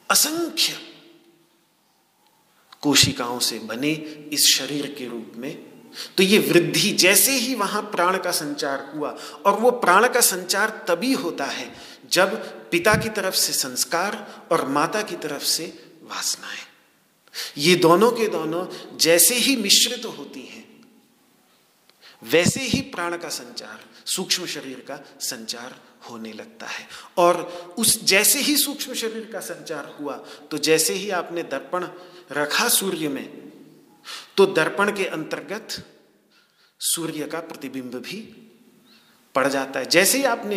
[0.10, 0.74] असंख्य
[2.82, 3.92] कोशिकाओं से बने
[4.34, 5.70] इस शरीर के रूप में।
[6.18, 9.10] तो ये वृद्धि जैसे ही वहाँ प्राण का संचार हुआ,
[9.46, 11.72] और वो प्राण का संचार तभी होता है
[12.12, 12.36] जब
[12.72, 15.66] पिता की तरफ़ से संस्कार और माता की तरफ़ से
[16.04, 16.68] वासनाएँ।
[17.58, 18.66] ये दोनों के दोनों
[18.98, 20.69] जैसे ही मिश्रित तो होती हैं
[22.22, 25.76] वैसे ही प्राण का संचार, सूक्ष्म शरीर का संचार
[26.10, 27.42] होने लगता है। और
[27.78, 30.16] उस जैसे ही सूक्ष्म शरीर का संचार हुआ
[30.52, 31.88] तो जैसे ही आपने दर्पण
[32.32, 33.26] रखा सूर्य में
[34.38, 35.84] तो दर्पण के अंतर्गत
[36.82, 38.20] सूर्य का प्रतिबिंब भी
[39.36, 40.56] पड़ जाता है। जैसे ही आपने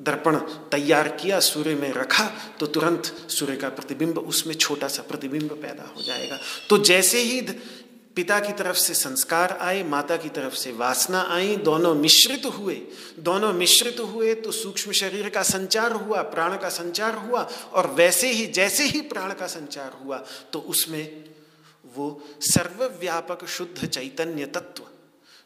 [0.00, 0.36] दर्पण
[0.70, 2.24] तैयार किया, सूर्य में रखा
[2.60, 6.38] तो तुरंत सूर्य का प्रतिबिंब, उसमें छोटा सा प्रतिबिंब पैदा हो जाएगा।
[6.70, 7.40] तो जैसे ही
[8.16, 12.74] पिता की तरफ़ से संस्कार आए, माता की तरफ़ से वासना आई, दोनों मिश्रित हुए।
[13.18, 18.30] दोनों मिश्रित हुए तो सूक्ष्म शरीर का संचार हुआ, प्राण का संचार हुआ और वैसे
[18.30, 21.24] ही, जैसे ही प्राण का संचार हुआ तो उसमें
[21.96, 24.82] वो सर्वव्यापक शुद्ध चैतन्य तत्व,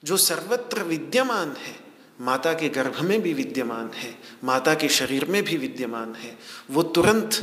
[0.02, 1.76] जो सर्वत्र विद्यमान है,
[2.20, 6.36] माता के गर्भ में भी विद्यमान है, माता के शरीर में भी विद्यमान है,
[6.70, 7.40] वो तुरंत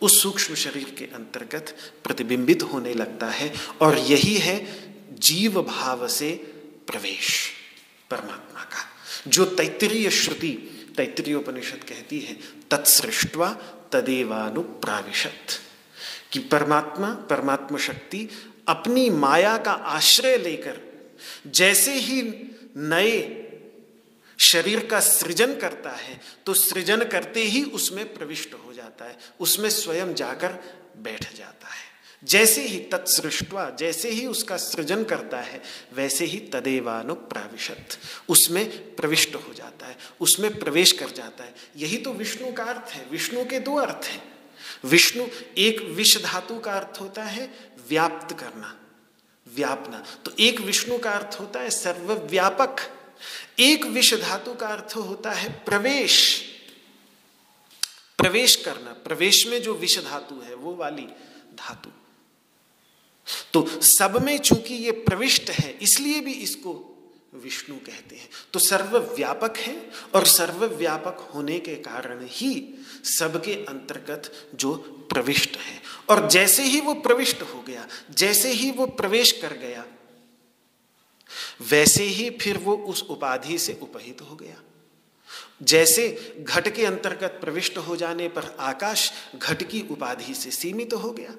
[0.00, 4.56] उस सूक्ष्म शरीर के अंतर्गत प्रतिबिंबित होने लगता है और यही है
[5.18, 6.30] जीव भाव से
[6.86, 7.50] प्रवेश,
[8.10, 8.88] परमात्मा का।
[9.28, 10.52] जो तैतरीय श्रुति,
[10.96, 12.38] तैतरीयोपनिषद कहती है,
[12.70, 13.48] तत्सृष्टवा
[13.92, 15.62] तदेवानुप्राविशत।
[16.32, 18.28] कि परमात्मा परमात्मा शक्ति
[18.68, 20.80] अपनी माया का आश्रय लेकर,
[21.46, 22.22] जैसे ही
[22.76, 23.42] नए
[24.38, 29.70] शरीर का सृजन करता है तो सृजन करते ही उसमें प्रविष्ट हो जाता है, उसमें
[29.70, 30.52] स्वयं जाकर
[30.96, 31.86] बैठ जाता है।
[32.24, 35.62] जैसे ही तत्सृष्टवा, जैसे ही उसका सृजन करता है,
[35.94, 37.88] वैसे ही तदेवानु प्राविशत।
[38.28, 42.90] उसमें प्रविष्ट हो जाता है, उसमें प्रवेश कर जाता है। यही तो विष्णु का अर्थ
[42.90, 44.38] है, विष्णु के दो अर्थ हैं।
[44.84, 45.26] विष्णु
[45.58, 48.80] एक विष धातु का अर्थ होता है, व्याप्त करना,
[49.54, 52.76] व्यापना। तो एक विष्णु का अर्थ होता है सर्वव्यापक।
[53.58, 56.45] एक विष धातु का अर्थ होता है प्रवेश।
[58.26, 61.02] प्रवेश करना, प्रवेश में जो विष धातु है, वो वाली
[61.54, 61.90] धातु।
[63.52, 66.72] तो सब में चूँकि ये प्रविष्ट है, इसलिए भी इसको
[67.34, 74.74] विष्णु कहते हैं। तो सर्वव्यापक है और सर्वव्यापक होने के कारण ही सबके अंतर्गत जो
[75.12, 79.84] प्रविष्ट है। और जैसे ही वो प्रविष्ट हो गया, जैसे ही वो प्रवेश कर गया,
[81.60, 84.62] वैसे ही फिर वो उस उपाधि से उपहित हो गया।
[85.60, 86.08] जैसे
[86.40, 91.10] घट के अंतर्गत प्रविष्ट हो जाने पर आकाश घट की उपाधि से सीमित तो हो
[91.10, 91.34] गया।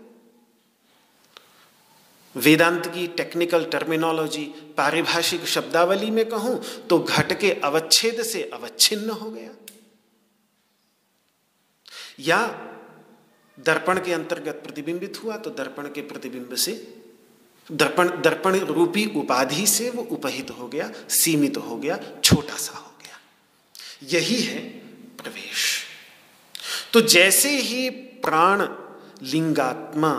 [2.36, 4.46] वेदांत की टेक्निकल टर्मिनोलॉजी
[4.78, 9.52] पारिभाषिक शब्दावली में कहूँ तो घट के अवच्छेद से अवच्छिन्न हो गया।
[12.20, 12.46] या
[13.58, 16.74] दर्पण के अंतर्गत प्रतिबिंबित हुआ तो दर्पण के प्रतिबिंब से
[17.68, 22.87] दर्पण दर्पण रूपी उपाधि से वो उपहित हो गया, सीमित हो गया, छोटा सा हो
[24.04, 24.60] यही है
[25.18, 25.84] प्रवेश।
[26.94, 28.68] तो जैसे ही प्राण
[29.24, 30.14] लिंगात्मा,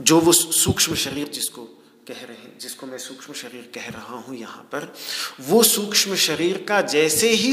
[0.00, 1.64] जो वो सूक्ष्म शरीर जिसको
[2.08, 4.94] कह रहे हैं, जिसको मैं सूक्ष्म शरीर कह रहा हूँ यहाँ पर,
[5.40, 7.52] वो सूक्ष्म शरीर का जैसे ही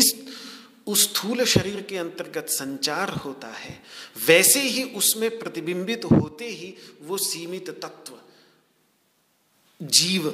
[0.88, 3.82] उस स्थूल शरीर के अंतर्गत संचार होता है,
[4.28, 8.14] वैसे ही उसमें प्रतिबिंबित होते ही वो सीमित तत्व,
[9.82, 10.30] जीव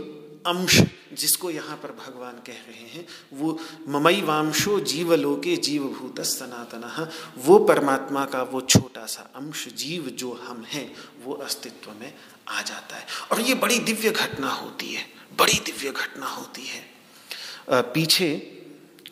[0.48, 0.82] अंश
[1.14, 8.26] जिसको यहाँ पर भगवान कह रहे हैं, वो ममई वांशो जीवलोके जीवभूत सनातन, वो परमात्मा
[8.26, 10.92] का वो छोटा सा अंश, जीव जो हम हैं,
[11.24, 12.14] वो अस्तित्व में
[12.50, 15.06] आ जाता है। और ये बड़ी दिव्य घटना होती है,
[15.38, 18.36] बड़ी दिव्य घटना होती है। पीछे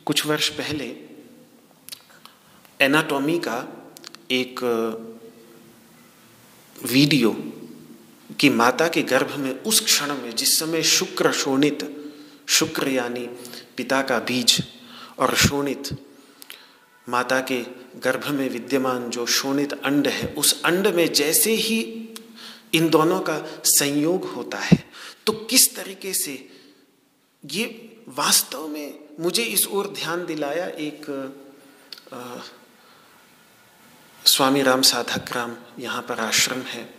[0.05, 0.85] कुछ वर्ष पहले
[2.81, 3.57] एनाटॉमी का
[4.31, 4.59] एक
[6.75, 7.31] वीडियो
[8.39, 12.08] कि माता के गर्भ में उस क्षण में जिस समय शुक्र शोणित
[12.47, 13.25] शुक्र यानी
[13.78, 14.63] पिता का बीज
[15.19, 15.97] और शोणित
[17.10, 17.62] माता के
[18.04, 22.10] गर्भ में विद्यमान जो शोणित अंड है उस अंड में जैसे ही
[22.73, 24.89] इन दोनों का संयोग होता है
[25.25, 26.49] तो किस तरीके से
[27.45, 27.65] ये
[28.08, 31.32] वास्तव में मुझे इस ओर ध्यान दिलाया एक
[32.13, 32.41] आ,
[34.25, 36.98] स्वामी राम साधक राम यहाँ पर आश्रम है।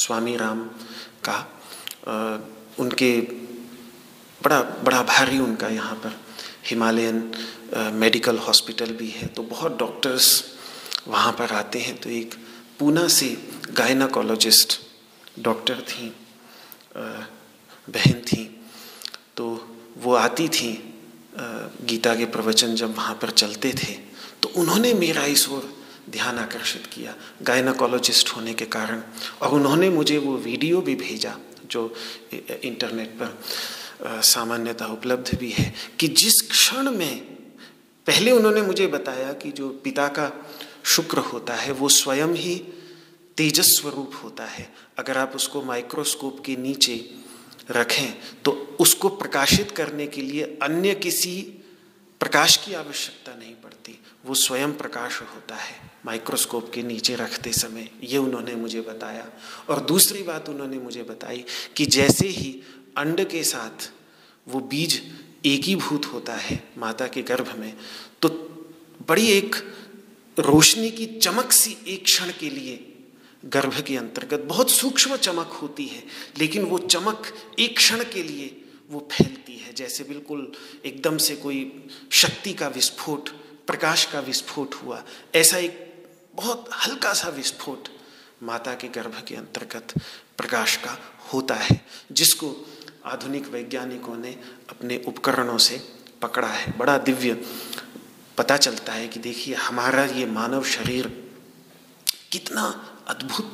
[0.00, 0.62] स्वामी राम
[1.28, 1.38] का
[2.78, 3.12] उनके
[4.40, 6.18] बड़ा बड़ा भारी उनका यहाँ पर
[6.66, 7.16] हिमालयन
[7.94, 10.28] मेडिकल हॉस्पिटल भी है। तो बहुत डॉक्टर्स
[11.08, 12.34] वहाँ पर आते हैं। तो एक
[12.78, 13.26] पूना से
[13.76, 14.78] गायनाकोलॉजिस्ट
[15.38, 16.12] डॉक्टर थी
[16.96, 18.44] बहन थी।
[19.36, 19.44] तो
[19.98, 20.72] वो आती थी
[21.84, 23.92] गीता के प्रवचन जब वहाँ पर चलते थे
[24.42, 25.72] तो उन्होंने मेरा इस ओर
[26.10, 29.02] ध्यान आकर्षित किया। गायनाकोलॉजिस्ट होने के कारण।
[29.42, 31.94] और उन्होंने मुझे वो वीडियो भी भेजा, जो
[32.64, 37.20] इंटरनेट पर सामान्यतः उपलब्ध भी है, कि जिस क्षण में
[38.06, 40.30] पहले उन्होंने मुझे बताया कि जो पिता का
[40.84, 42.54] शुक्र होता है, वो स्वयं ही
[43.36, 47.14] तेजस स्वरूप होता है। अगर आप उसको माइक्रोस्कोप के नीचे
[47.70, 48.12] रखें
[48.44, 51.40] तो उसको प्रकाशित करने के लिए अन्य किसी
[52.20, 57.88] प्रकाश की आवश्यकता नहीं पड़ती। वो स्वयं प्रकाश होता है। माइक्रोस्कोप के नीचे रखते समय
[58.02, 59.26] ये उन्होंने मुझे बताया।
[59.68, 61.44] और दूसरी बात उन्होंने मुझे बताई
[61.76, 62.60] कि जैसे ही
[62.98, 63.90] अंड के साथ
[64.48, 65.00] वो बीज
[65.46, 67.72] एकीभूत होता है माता के गर्भ में
[68.22, 68.28] तो
[69.08, 69.56] बड़ी एक
[70.38, 72.86] रोशनी की चमक सी एक क्षण के लिए
[73.44, 76.02] गर्भ के अंतर्गत बहुत सूक्ष्म चमक होती है,
[76.38, 77.26] लेकिन वो चमक
[77.58, 78.56] एक क्षण के लिए
[78.90, 80.50] वो फैलती है। जैसे बिल्कुल
[80.84, 83.28] एकदम से कोई शक्ति का विस्फोट,
[83.66, 85.02] प्रकाश का विस्फोट हुआ,
[85.34, 85.89] ऐसा एक
[86.40, 87.88] बहुत हल्का सा विस्फोट
[88.42, 89.92] माता के गर्भ के अंतर्गत
[90.38, 90.96] प्रकाश का
[91.32, 91.80] होता है,
[92.12, 92.48] जिसको
[93.06, 94.30] आधुनिक वैज्ञानिकों ने
[94.70, 95.80] अपने उपकरणों से
[96.22, 97.34] पकड़ा है। बड़ा दिव्य
[98.38, 101.08] पता चलता है कि देखिए, हमारा ये मानव शरीर
[102.32, 102.64] कितना
[103.08, 103.52] अद्भुत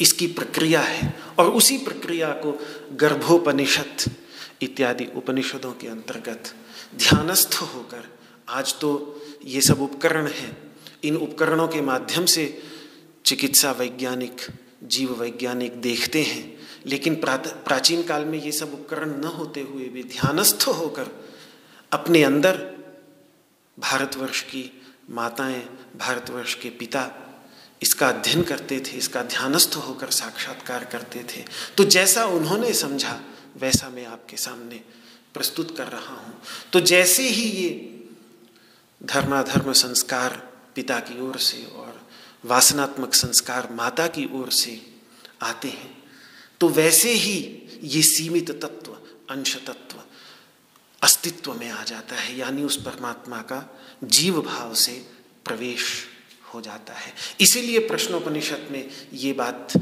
[0.00, 2.58] इसकी प्रक्रिया है और उसी प्रक्रिया को
[2.96, 4.10] गर्भोपनिषद
[4.62, 6.54] इत्यादि उपनिषदों के अंतर्गत
[6.96, 8.08] ध्यानस्थ होकर
[8.48, 8.90] आज तो
[9.44, 10.71] ये सब उपकरण हैं।
[11.04, 12.62] इन उपकरणों के माध्यम से
[13.24, 14.46] चिकित्सा वैज्ञानिक,
[14.82, 20.02] जीव वैज्ञानिक देखते हैं। लेकिन प्राचीन काल में ये सब उपकरण न होते हुए भी
[20.02, 21.08] ध्यानस्थ होकर
[21.92, 22.56] अपने अंदर
[23.78, 27.10] भारतवर्ष की माताएँ, भारतवर्ष के पिता
[27.82, 31.44] इसका अध्ययन करते थे, इसका ध्यानस्थ होकर साक्षात्कार करते थे।
[31.76, 33.20] तो जैसा उन्होंने समझा,
[33.56, 34.80] वैसा मैं आपके सामने
[35.34, 36.40] प्रस्तुत कर रहा हूँ।
[36.72, 38.00] तो जैसे ही ये
[39.02, 42.08] धर्माधर्म संस्कार पिता की ओर से और
[42.44, 44.86] वासनात्मक संस्कार माता की ओर से
[45.42, 46.02] आते हैं।
[46.60, 48.92] तो वैसे ही ये सीमित तत्व
[49.30, 50.02] अंश तत्व
[51.02, 54.92] अस्तित्व में आ जाता है, यानी उस परमात्मा का जीव भाव से
[55.44, 56.06] प्रवेश
[56.54, 59.72] हो जाता है। इसीलिए प्रश्नोपनिषद में ये बात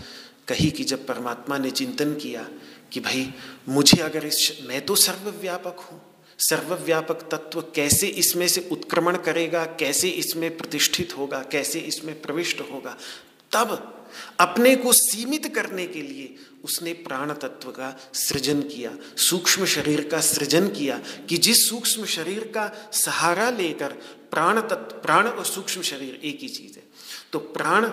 [0.48, 2.48] कही कि जब परमात्मा ने चिंतन किया
[2.92, 3.34] कि भाई,
[3.68, 6.09] मुझे अगर इस, मैं तो सर्वव्यापक हूँ
[6.40, 12.96] सर्वव्यापक तत्व कैसे इसमें से उत्क्रमण करेगा, कैसे इसमें प्रतिष्ठित होगा, कैसे इसमें प्रविष्ट होगा,
[13.52, 13.96] तब
[14.40, 20.20] अपने को सीमित करने के लिए उसने प्राण तत्व का सृजन किया, सूक्ष्म शरीर का
[20.20, 23.92] सृजन किया कि जिस सूक्ष्म शरीर का सहारा लेकर
[24.30, 26.82] प्राण तत्व प्राण और सूक्ष्म शरीर एक ही चीज़ है।
[27.32, 27.90] तो प्राण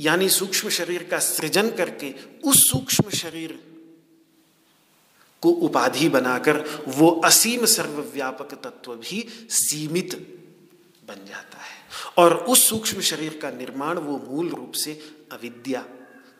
[0.00, 2.12] यानी सूक्ष्म शरीर का सृजन करके
[2.44, 3.58] उस सूक्ष्म शरीर
[5.44, 10.14] को उपाधि बनाकर वो असीम सर्वव्यापक तत्व भी सीमित
[11.08, 11.74] बन जाता है।
[12.16, 14.92] और उस सूक्ष्म शरीर का निर्माण वो मूल रूप से
[15.32, 15.84] अविद्या,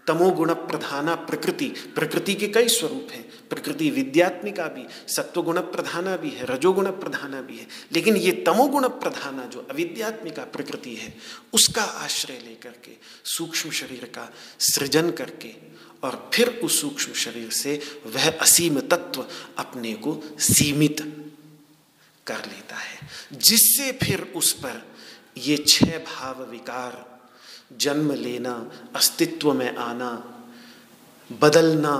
[0.07, 6.47] तमोगुण प्रधाना प्रकृति प्रकृति के कई स्वरूप हैं। प्रकृति विद्यात्मिका भी सत्वगुण प्रधाना भी है
[6.47, 11.17] रजोगुण प्रधाना भी है। लेकिन ये तमोगुण प्रधाना जो अविद्यात्मिका प्रकृति है,
[11.53, 12.91] उसका आश्रय लेकर के,
[13.25, 15.55] सूक्ष्म शरीर का सृजन करके,
[16.03, 19.27] और फिर उस सूक्ष्म शरीर से वह असीम तत्व
[19.59, 21.27] अपने को सीमित
[22.27, 22.99] कर लेता है।
[23.33, 24.95] जिससे फिर उस पर
[25.39, 27.15] ये छह भाव विकार,
[27.77, 30.31] जन्म लेना, अस्तित्व में आना,
[31.41, 31.97] बदलना,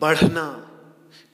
[0.00, 0.70] बढ़ना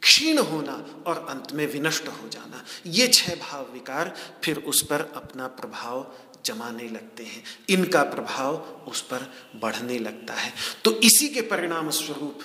[0.02, 5.00] क्षीण होना और अंत में विनष्ट हो जाना। ये छह भाव विकार फिर उस पर
[5.16, 8.56] अपना प्रभाव जमाने लगते हैं। इनका प्रभाव
[8.88, 10.52] उस पर बढ़ने लगता है।
[10.84, 12.40] तो इसी के परिणाम स्वरूप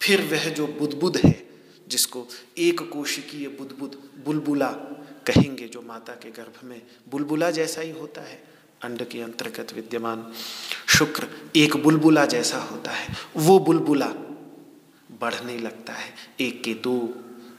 [0.00, 1.46] फिर वह जो बुदबुद है,
[1.88, 2.26] जिसको
[2.58, 4.68] एक कोशिकीय बुदबुद बुलबुला
[5.26, 8.42] कहेंगे जो माता के गर्भ में बुलबुला जैसा ही होता है,
[8.82, 10.32] अंड के अंतर्गत विद्यमान
[10.88, 14.12] शुक्र एक बुलबुला जैसा होता है, वो बुलबुला
[15.24, 16.96] बढ़ने लगता है। एक के दो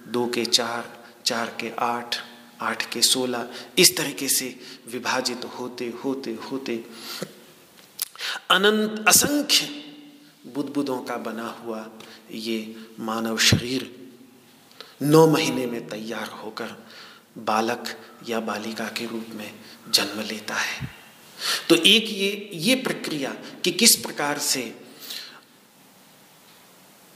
[0.07, 0.93] दो के चार
[1.25, 2.15] चार के आठ
[2.61, 3.47] आठ के सोलह,
[3.77, 4.47] इस तरीके से
[4.87, 6.83] विभाजित होते होते होते
[8.51, 9.67] अनंत असंख्य
[10.53, 11.85] बुदबुदों का बना हुआ
[12.31, 13.91] ये मानव शरीर
[15.01, 16.75] नौ महीने में तैयार होकर
[17.37, 17.95] बालक
[18.29, 19.51] या बालिका के रूप में
[19.89, 20.87] जन्म लेता है।
[21.69, 24.63] तो एक ये ये प्रक्रिया कि किस प्रकार से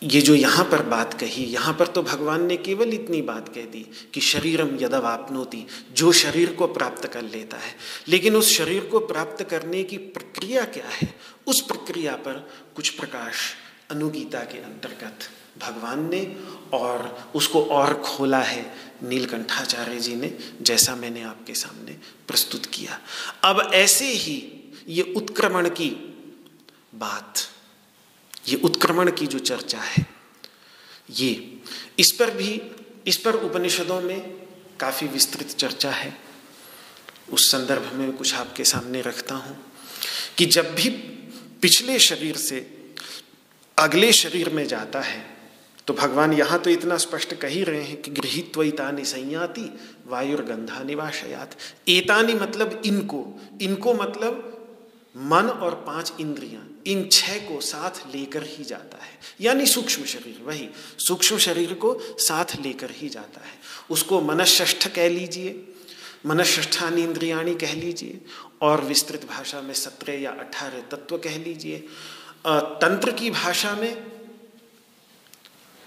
[0.03, 3.61] ये जो यहाँ पर बात कही, यहाँ पर तो भगवान ने केवल इतनी बात कह
[3.61, 7.75] दी कि शरीरम यदव आपनोती, जो शरीर को प्राप्त कर लेता है।
[8.07, 11.15] लेकिन उस शरीर को प्राप्त करने की प्रक्रिया क्या है?
[11.47, 13.35] उस प्रक्रिया पर कुछ प्रकाश
[13.91, 15.19] अनुगीता के अंतर्गत
[15.61, 16.35] भगवान ने
[16.73, 21.91] और उसको और खोला है नीलकंठाचार्य जी ने, जैसा मैंने आपके सामने
[22.27, 22.99] प्रस्तुत किया।
[23.43, 24.53] अब ऐसे ही
[24.87, 25.89] ये उत्क्रमण की
[26.95, 27.33] बात
[28.45, 30.05] ये उत्क्रमण की जो चर्चा है,
[31.09, 31.59] ये
[31.99, 32.61] इस पर भी,
[33.07, 34.19] इस पर उपनिषदों में
[34.79, 36.17] काफ़ी विस्तृत चर्चा है।
[37.31, 39.57] उस संदर्भ में कुछ आपके सामने रखता हूँ
[40.37, 40.89] कि जब भी
[41.61, 42.59] पिछले शरीर से
[43.77, 45.25] अगले शरीर में जाता है
[45.87, 49.69] तो भगवान यहाँ तो इतना स्पष्ट कह ही रहे हैं कि गृहित्वतानी संयाति
[50.07, 51.55] वायुर्गंधा निवाशयात
[51.89, 53.25] एतानी मतलब इनको
[53.61, 54.48] इनको मतलब
[55.16, 60.41] मन और पाँच इंद्रियाँ इन छह को साथ लेकर ही जाता है। यानी सूक्ष्म शरीर,
[60.43, 63.53] वही सूक्ष्म शरीर को साथ लेकर ही जाता है।
[63.89, 65.68] उसको मनष्ठ कह लीजिए,
[66.26, 68.22] मनष्ठानी इंद्रियाणी कह लीजिए,
[68.62, 71.84] और विस्तृत भाषा में सत्रह या अठारह तत्व कह लीजिए।
[72.47, 73.95] तंत्र की भाषा में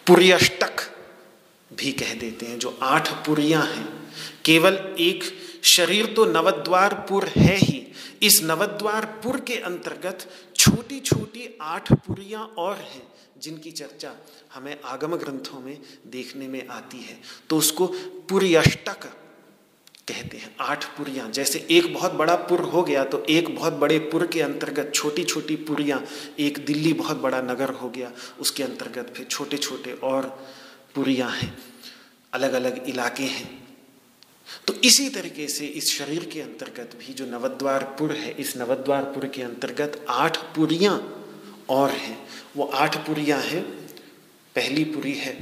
[0.06, 0.80] पुर्यष्टक
[1.70, 4.12] भी कह देते हैं, जो आठ पुरियाँ हैं।
[4.44, 5.24] केवल एक
[5.62, 7.86] शरीर तो नवद्वारपुर है ही।
[8.22, 13.02] इस नवद्वार पुर के अंतर्गत छोटी छोटी आठ पुरियाँ और हैं,
[13.42, 14.12] जिनकी चर्चा
[14.54, 17.18] हमें आगम ग्रंथों में देखने में आती है।
[17.50, 17.86] तो उसको
[18.28, 19.06] पुर्यष्टक
[20.08, 23.98] कहते हैं, आठ पुरियाँ। जैसे एक बहुत बड़ा पुर हो गया तो एक बहुत बड़े
[24.06, 26.02] पुर के अंतर्गत छोटी छोटी पुरियाँ,
[26.38, 30.26] एक दिल्ली बहुत बड़ा नगर हो गया, उसके अंतर्गत फिर छोटे छोटे और
[30.94, 31.56] पुरियाँ हैं।
[32.32, 33.61] अलग अलग इलाके हैं।
[34.66, 39.42] तो इसी तरीके से इस शरीर के अंतर्गत भी जो नवद्वारपुर है, इस नवद्वारपुर के
[39.42, 40.96] अंतर्गत आठ पुरियाँ
[41.68, 42.18] और हैं।
[42.56, 43.62] वो आठ पुरियाँ हैं।
[44.56, 45.32] पहली पुरी है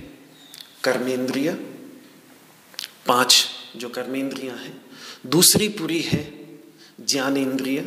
[0.84, 1.52] कर्मेंद्रिय,
[3.06, 3.46] पाँच
[3.76, 4.80] जो कर्मेंद्रियाँ हैं।
[5.26, 6.22] दूसरी पुरी है
[7.00, 7.80] ज्ञानेन्द्रिय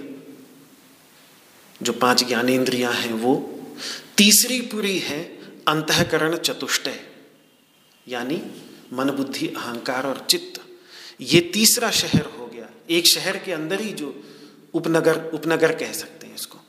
[1.82, 3.36] जो पाँच ज्ञानेन्द्रियाँ हैं वो।
[4.18, 5.24] तीसरी पुरी है
[5.68, 7.00] अंतकरण चतुष्टय,
[8.08, 8.42] यानी
[8.94, 10.63] मन बुद्धि अहंकार और चित्त।
[11.24, 14.14] ये तीसरा शहर हो गया। एक शहर के अंदर ही जो
[14.74, 16.60] उपनगर उपनगर कह सकते हैं इसको।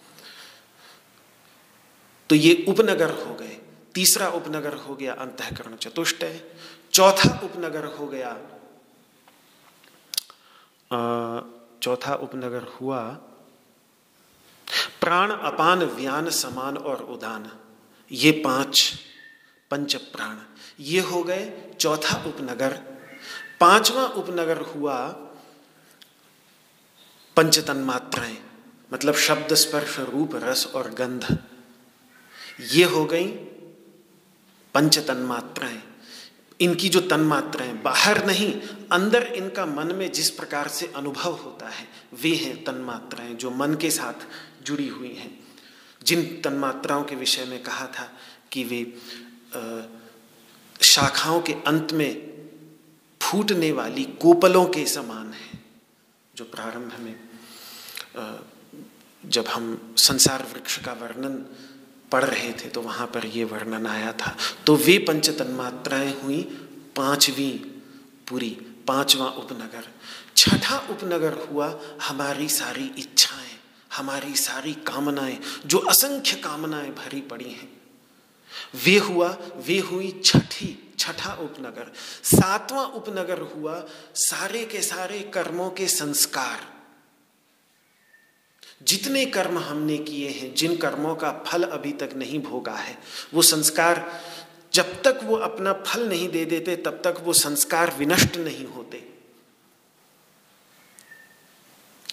[2.30, 3.59] तो ये उपनगर हो गए।
[3.94, 6.40] तीसरा उपनगर हो गया अंतकरण चतुष्टय
[6.92, 8.32] चौथा उपनगर हो गया
[11.82, 13.00] चौथा उपनगर हुआ
[15.00, 17.50] प्राण अपान व्यान समान और उदान।
[18.11, 18.92] ये पाँच
[19.70, 20.36] पंच प्राण।
[20.80, 22.80] ये हो गए चौथा उपनगर।
[23.61, 25.09] पांचवा उपनगर हुआ
[27.36, 28.36] पंचतन मात्राएँ
[28.92, 31.38] मतलब शब्द स्पर्श रूप, रस और गंध।
[32.61, 33.26] ये हो गई
[34.74, 35.82] पंचतन मात्राएँ।
[36.61, 38.61] इनकी जो तन मात्राएँ, बाहर नहीं,
[38.92, 41.88] अंदर इनका मन में जिस प्रकार से अनुभव होता है,
[42.22, 44.26] वे हैं तन मात्राएँ जो मन के साथ
[44.62, 45.44] जुड़ी हुई हैं।
[46.02, 48.12] जिन तन मात्राओं के विषय में कहा था
[48.52, 48.98] कि वे
[50.80, 52.34] शाखाओं के अंत में
[53.25, 55.59] फूटने वाली कोपलों के समान है,
[56.35, 57.14] जो प्रारंभ में
[59.25, 61.37] जब हम संसार वृक्ष का वर्णन
[62.12, 64.35] पढ़ रहे थे तो वहाँ पर ये वर्णन आया था।
[64.66, 66.43] तो वे पंच तन्मात्राएँ हुई
[66.97, 67.51] पांचवी
[68.29, 68.51] पूरी,
[68.89, 69.85] पांचवा उपनगर।
[70.37, 71.68] छठा उपनगर हुआ
[72.03, 73.57] हमारी सारी इच्छाएँ,
[73.91, 77.68] हमारी सारी कामनाएँ, जो असंख्य कामनाएँ भरी पड़ी हैं।
[78.75, 85.87] वे हुआ, वे हुई छठी, छठा उपनगर। सातवां उपनगर हुआ सारे के सारे कर्मों के
[85.87, 86.75] संस्कार।
[88.83, 92.99] जितने कर्म हमने किए हैं, जिन कर्मों का फल अभी तक नहीं भोगा है,
[93.35, 94.20] वो संस्कार
[94.72, 99.13] जब तक वो अपना फल नहीं दे देते, तब तक वो संस्कार विनष्ट नहीं होते।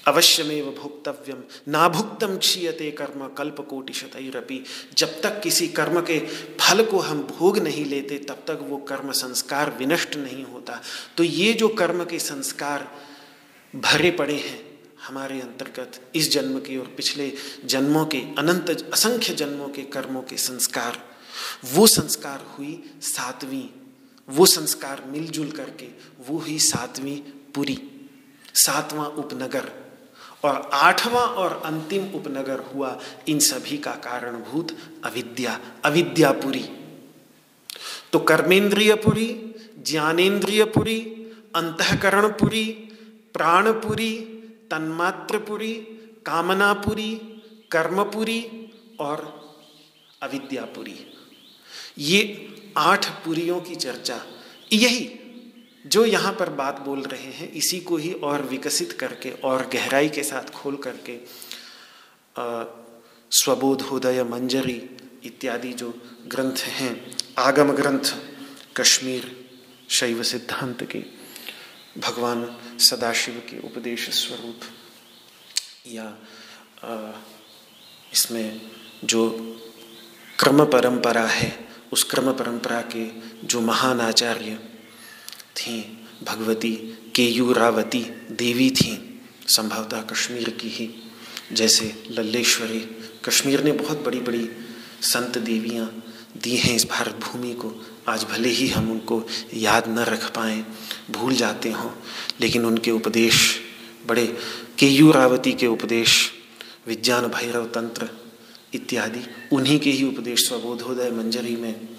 [0.08, 4.64] अवश्यमेव भोक्तव्यम ना भुक्तम क्षीयते कर्म कल्प कोटि शतरपी
[4.98, 6.20] जब तक किसी कर्म के
[6.60, 10.82] फल को हम भोग नहीं लेते, तब तक वो कर्म संस्कार विनष्ट नहीं होता।
[11.18, 13.00] तो ये जो कर्म के संस्कार
[13.76, 17.34] भरे पड़े हैं, हमारे अंतर्गत इस जन्म के और पिछले
[17.66, 21.06] जन्मों के, अनंत असंख्य जन्मों के कर्मों के संस्कार,
[21.66, 23.80] वो संस्कार हुई सातवीं।
[24.30, 25.88] वो संस्कार मिलजुल करके,
[26.28, 27.18] वो हुई सातवीं
[27.56, 27.80] पुरी।
[28.54, 29.91] सातवां उपनगर।
[30.44, 36.66] और आठवां और अंतिम उपनगर हुआ इन सभी का कारणभूत अविद्या, अविद्यापुरी।
[38.14, 39.28] तो कर्मेंद्रियपुरी
[39.88, 41.00] ज्ञानेन्द्रियपुरी
[41.56, 42.66] अंतकरणपुरी,
[43.34, 44.14] प्राणपुरी,
[44.72, 45.74] तन्मात्रपुरी,
[46.26, 47.16] कामनापुरी,
[47.72, 48.42] कर्मपुरी
[49.00, 49.42] और
[50.22, 50.96] अविद्यापुरी।
[51.98, 52.22] ये
[52.78, 54.20] आठ पुरियों की चर्चा,
[54.74, 55.06] यही
[55.86, 60.10] जो यहाँ पर बात बोल रहे हैं, इसी को ही और विकसित करके और गहराई
[60.10, 61.20] के साथ खोल करके
[63.32, 64.82] स्वबोधोदय मंजरी
[65.26, 65.94] इत्यादि जो
[66.28, 66.96] ग्रंथ हैं,
[67.40, 68.14] आगम ग्रंथ,
[68.78, 69.30] कश्मीर
[69.90, 71.04] शैव सिद्धांत के
[71.98, 72.46] भगवान
[72.80, 74.60] सदाशिव के उपदेश स्वरूप,
[75.88, 76.18] या
[78.14, 78.62] इसमें
[79.04, 79.30] जो
[80.40, 81.54] क्रम परंपरा है,
[81.94, 83.06] उस क्रम परंपरा के
[83.46, 84.60] जो महान आचार्य
[85.56, 86.72] थी, भगवती,
[87.16, 90.90] केयूरावती देवी थी, संभवतः कश्मीर की ही।
[91.52, 92.80] जैसे लल्लेश्वरी,
[93.26, 94.50] कश्मीर ने बहुत बड़ी बड़ी
[95.02, 96.04] संत देवियाँ
[96.38, 99.24] दी हैं इस भारत भूमि को। आज भले ही हम उनको
[99.54, 100.64] याद न रख पाए,
[101.12, 101.92] भूल जाते हों,
[102.42, 103.60] लेकिन उनके उपदेश,
[104.08, 104.26] बड़े
[104.80, 106.32] केयूरावती के उपदेश,
[106.88, 108.10] विज्ञान, भैरव तंत्र
[108.74, 109.22] इत्यादि,
[109.52, 111.90] उन्हीं के ही उपदेश स्वबोधोदय मंजरी में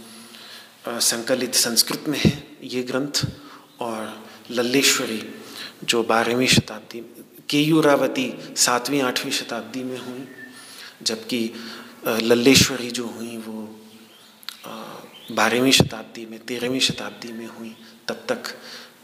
[0.89, 3.27] संकलित संस्कृत में है। ये ग्रंथ
[3.81, 5.23] और लल्लेश्वरी,
[5.85, 7.01] जो बारहवीं शताब्दी,
[7.49, 10.27] केयूरावती सातवीं, आठवीं शताब्दी में हुई,
[11.03, 11.51] जबकि
[12.07, 13.69] लल्लेश्वरी जो हुई वो
[15.33, 17.75] बारहवीं शताब्दी में, तेरहवीं शताब्दी में हुई।
[18.09, 18.55] तब तक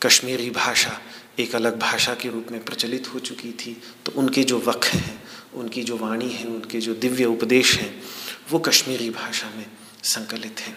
[0.03, 1.01] कश्मीरी भाषा
[1.39, 5.23] एक अलग भाषा के रूप में प्रचलित हो चुकी थी। तो उनके जो वक़ हैं,
[5.55, 8.03] उनकी जो वाणी है, उनके जो दिव्य उपदेश हैं,
[8.51, 9.67] वो कश्मीरी भाषा में
[10.05, 10.77] संकलित हैं।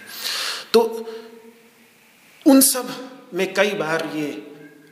[0.74, 0.82] तो
[2.46, 2.90] उन सब
[3.34, 4.32] में कई बार ये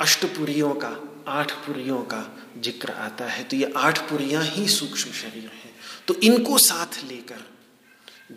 [0.02, 0.96] अष्टपुरियों का
[1.28, 5.74] आठ पुरियों का ज़िक्र आता है। तो ये आठ पुरियाँ ही सूक्ष्म शरीर हैं।
[6.08, 7.46] तो इनको साथ लेकर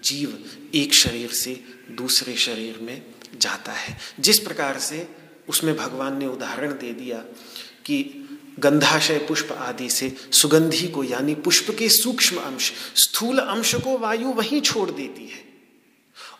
[0.04, 0.44] जीव
[0.74, 3.02] एक शरीर से दूसरे शरीर में
[3.40, 5.08] जाता है। जिस प्रकार से
[5.48, 7.18] उसमें भगवान ने उदाहरण दे दिया
[7.84, 13.98] कि गंधाशय पुष्प आदि से सुगंधी को, यानी पुष्प के सूक्ष्म अंश, स्थूल अंश को
[13.98, 15.51] वायु वहीं छोड़ देती है।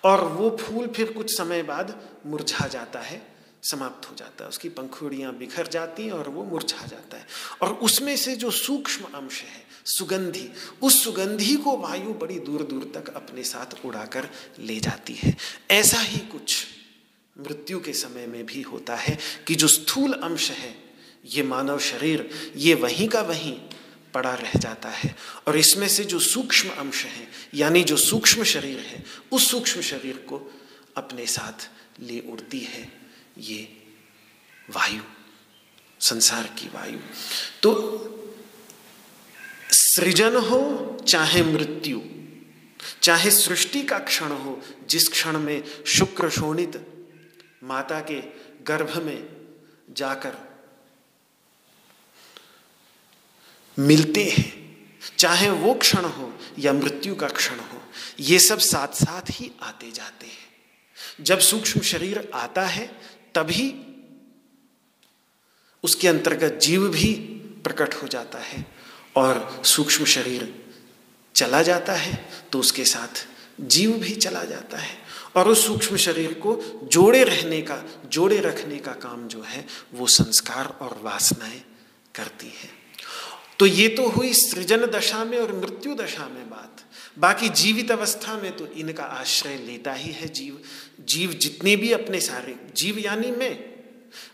[0.04, 3.26] और वो फूल फिर कुछ समय बाद मुरझा जाता है,
[3.62, 7.26] समाप्त हो जाता है। उसकी पंखुड़ियाँ बिखर जाती हैं और वो मुरझा जाता है।
[7.62, 10.50] और उसमें से जो सूक्ष्म अंश है, सुगंधी,
[10.82, 14.28] उस सुगंधी को वायु बड़ी दूर दूर तक अपने साथ उड़ाकर
[14.58, 15.36] ले जाती है।
[15.70, 16.66] ऐसा ही कुछ
[17.40, 20.76] मृत्यु के समय में भी होता है कि जो स्थूल अंश है,
[21.26, 23.60] ये मानव शरीर, ये वहीं का वहीं
[24.14, 25.14] पड़ा रह जाता है।
[25.46, 30.16] और इसमें से जो सूक्ष्म अंश है, यानी जो सूक्ष्म शरीर है, उस सूक्ष्म शरीर
[30.16, 30.60] को
[30.96, 32.92] अपने साथ ले उड़ती है
[33.38, 33.76] ये
[34.70, 35.02] वायु,
[36.00, 36.98] संसार की वायु।
[37.62, 37.72] तो
[39.72, 40.60] सृजन हो
[41.08, 42.00] चाहे मृत्यु,
[43.02, 46.80] चाहे सृष्टि का क्षण हो, जिस क्षण में शुक्र शोणित
[47.64, 48.20] माता के
[48.64, 49.28] गर्भ में
[49.90, 50.51] जाकर
[53.78, 54.50] मिलते हैं,
[55.18, 57.80] चाहे वो क्षण हो या मृत्यु का क्षण हो,
[58.20, 62.86] ये सब साथ साथ ही आते जाते हैं। जब सूक्ष्म शरीर आता है,
[63.34, 63.86] तभी
[65.84, 67.14] उसके अंतर्गत जीव भी
[67.64, 68.66] प्रकट हो जाता है
[69.16, 70.54] और सूक्ष्म शरीर
[71.34, 73.26] चला जाता है तो उसके साथ
[73.60, 74.98] जीव भी चला जाता है।
[75.36, 80.06] और उस सूक्ष्म शरीर को जोड़े रहने का, जोड़े रखने का काम जो है, वो
[80.06, 81.62] संस्कार और वासनाएँ
[82.14, 82.81] करती हैं।
[83.62, 86.80] तो ये तो हुई सृजन दशा में और मृत्यु दशा में बात।
[87.18, 90.58] बाकी जीवित अवस्था में तो इनका आश्रय लेता ही है जीव।
[91.08, 93.58] जीव जितने भी अपने सारे, जीव यानी मैं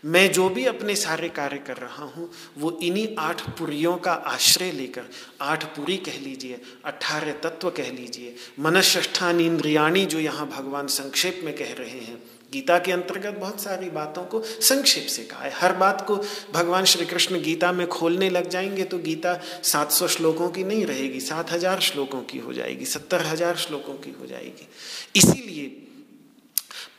[0.05, 4.71] मैं जो भी अपने सारे कार्य कर रहा हूँ, वो इन्हीं आठ पुरियों का आश्रय
[4.71, 5.09] लेकर,
[5.41, 11.55] आठ पुरी कह लीजिए, अठारह तत्व कह लीजिए, मनष्ठान इंद्रियाणी जो यहाँ भगवान संक्षेप में
[11.55, 12.21] कह रहे हैं
[12.53, 16.15] गीता के अंतर्गत बहुत सारी बातों को संक्षेप से कहा है। हर बात को
[16.53, 19.33] भगवान श्री कृष्ण गीता में खोलने लग जाएँगे तो गीता
[19.63, 24.11] 700 श्लोकों की नहीं रहेगी, सात हज़ार श्लोकों की हो जाएगी, सत्तर हज़ार श्लोकों की
[24.11, 24.67] हो जाएगी।
[25.15, 25.67] इसीलिए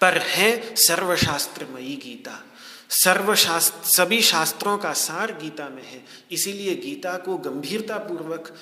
[0.01, 2.39] पर है सर्वशास्त्रमयी गीता।
[2.91, 8.53] सर्वशास्त्र, सभी शास्त्रों का सार गीता में है। इसीलिए गीता को गंभीरता पूर्वक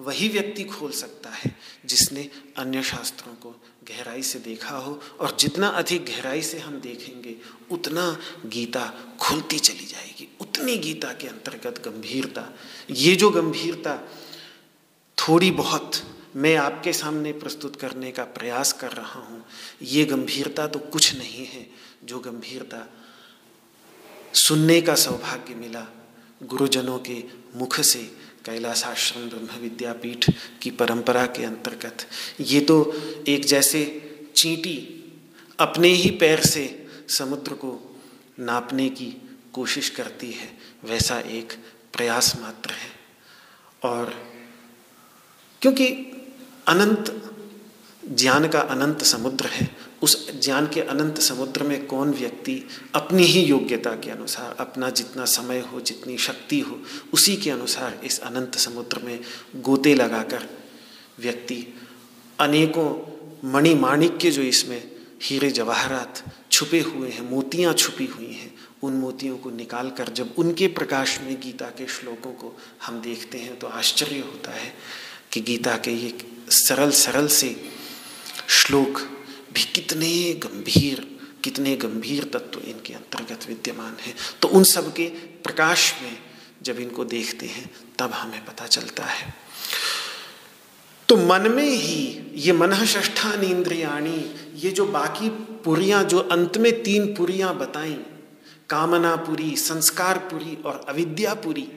[0.00, 1.54] वही व्यक्ति खोल सकता है
[1.86, 3.54] जिसने अन्य शास्त्रों को
[3.84, 7.36] गहराई से देखा हो और जितना अधिक गहराई से हम देखेंगे,
[7.70, 8.06] उतना
[8.46, 8.86] गीता
[9.20, 12.48] खुलती चली जाएगी। उतनी गीता के अंतर्गत गंभीरता।
[12.90, 13.96] ये जो गंभीरता,
[15.18, 16.02] थोड़ी बहुत
[16.36, 19.44] मैं आपके सामने प्रस्तुत करने का प्रयास कर रहा हूँ,
[19.82, 21.66] ये गंभीरता तो कुछ नहीं है।
[22.04, 22.86] जो गंभीरता
[24.36, 25.86] सुनने का सौभाग्य मिला
[26.42, 27.22] गुरुजनों के
[27.56, 28.00] मुख से
[28.44, 30.30] कैलासाश्रम ब्रह्म विद्यापीठ
[30.62, 32.06] की परंपरा के अंतर्गत।
[32.40, 32.92] ये तो
[33.28, 33.84] एक जैसे
[34.36, 34.76] चींटी
[35.58, 38.00] अपने ही पैर से समुद्र को
[38.40, 39.14] नापने की
[39.52, 41.52] कोशिश करती है, वैसा एक
[41.92, 42.90] प्रयास मात्र है।
[43.82, 44.34] और
[45.62, 45.86] क्योंकि
[46.66, 47.20] अनंत,
[48.10, 52.60] ज्ञान का अनंत समुद्र है उस ज्ञान के अनंत समुद्र में कौन व्यक्ति
[52.94, 56.78] अपनी ही योग्यता के अनुसार, अपना जितना समय हो, जितनी शक्ति हो,
[57.12, 59.20] उसी के अनुसार इस अनंत समुद्र में
[59.56, 60.48] गोते लगाकर
[61.20, 61.64] व्यक्ति
[62.38, 62.90] अनेकों
[63.52, 64.82] मणिमाणिक के जो इसमें
[65.22, 68.52] हीरे जवाहरात छुपे हुए हैं, मोतियाँ छुपी हुई हैं,
[68.82, 73.38] उन मोतियों को निकाल कर जब उनके प्रकाश में गीता के श्लोकों को हम देखते
[73.38, 74.72] हैं तो आश्चर्य होता है
[75.32, 76.12] कि गीता के ये
[76.50, 77.56] सरल सरल से
[78.48, 79.00] श्लोक
[79.54, 81.10] भी कितने गंभीर
[81.44, 85.08] कितने गंभीर तत्व इनके अंतर्गत विद्यमान हैं। तो उन सब के
[85.44, 86.16] प्रकाश में
[86.62, 89.34] जब इनको देखते हैं, तब हमें पता चलता है।
[91.08, 95.28] तो मन में ही ये मन ष्ठान इंद्रियाणी ये जो बाकी
[95.64, 97.96] पुरियाँ, जो अंत में तीन पुरियाँ बताई
[98.68, 101.68] कामनापुरी संस्कारपुरी और अविद्यापुरी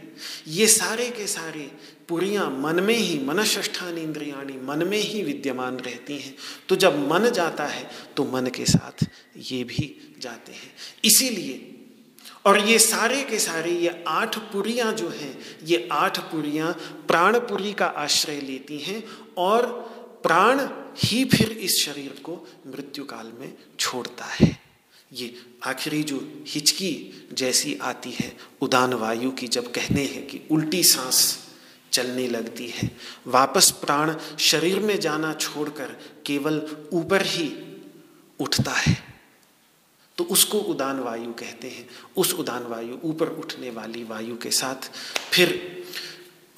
[0.47, 1.71] ये सारे के सारे
[2.09, 6.35] पुरियाँ मन में ही मनष्ठान इंद्रियाणी मन में ही विद्यमान रहती हैं।
[6.69, 9.05] तो जब मन जाता है तो मन के साथ
[9.37, 10.71] ये भी जाते हैं।
[11.05, 11.73] इसीलिए,
[12.45, 16.71] और ये सारे के सारे, ये आठ पुरियाँ जो हैं, ये आठ पुरियाँ
[17.07, 19.03] प्राणपुरी का आश्रय लेती हैं
[19.37, 19.65] और
[20.23, 20.59] प्राण
[20.97, 24.66] ही फिर इस शरीर को मृत्यु काल में छोड़ता है।
[25.13, 30.83] ये आखिरी जो हिचकी जैसी आती है, उदान वायु की जब कहने हैं कि उल्टी
[30.83, 31.47] सांस
[31.91, 32.91] चलने लगती है,
[33.27, 35.85] वापस प्राण शरीर में जाना छोड़कर
[36.25, 37.77] केवल ऊपर ही
[38.39, 39.03] उठता है।
[40.17, 44.91] तो उसको उदान वायु कहते हैं। उस उदान वायु, ऊपर उठने वाली वायु के साथ
[45.31, 45.77] फिर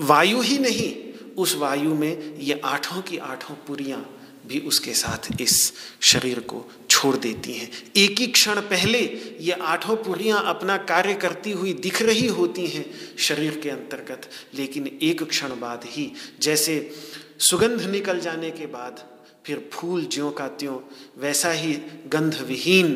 [0.02, 4.16] वायु ही नहीं, उस वायु में ये आठों की आठों पुरियाँ
[4.48, 9.00] भी उसके साथ इस शरीर को छोड़ देती हैं। एक ही क्षण पहले
[9.40, 15.00] ये आठों पुरियाँ अपना कार्य करती हुई दिख रही होती हैं शरीर के अंतर्गत। लेकिन
[15.02, 16.96] एक क्षण बाद ही, जैसे
[17.40, 19.10] सुगंध निकल जाने के बाद,
[19.46, 20.80] फिर फूल ज्यों का त्यों,
[21.18, 21.74] वैसा ही
[22.08, 22.94] गंध विहीन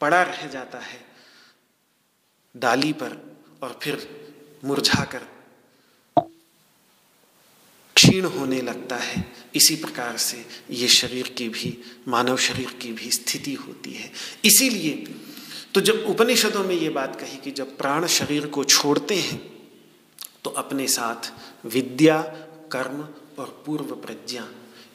[0.00, 1.00] पड़ा रह जाता है।
[2.56, 4.08] डाली पर और फिर
[4.64, 5.33] मुरझाकर
[8.04, 9.24] क्षीण होने लगता है।
[9.54, 11.78] इसी प्रकार से ये शरीर की भी,
[12.08, 14.10] मानव शरीर की भी स्थिति होती है।
[14.44, 15.14] इसीलिए
[15.74, 19.40] तो जब उपनिषदों में ये बात कही कि जब प्राण शरीर को छोड़ते हैं
[20.44, 21.32] तो अपने साथ
[21.66, 22.20] विद्या,
[22.72, 23.00] कर्म
[23.38, 24.46] और पूर्व प्रज्ञा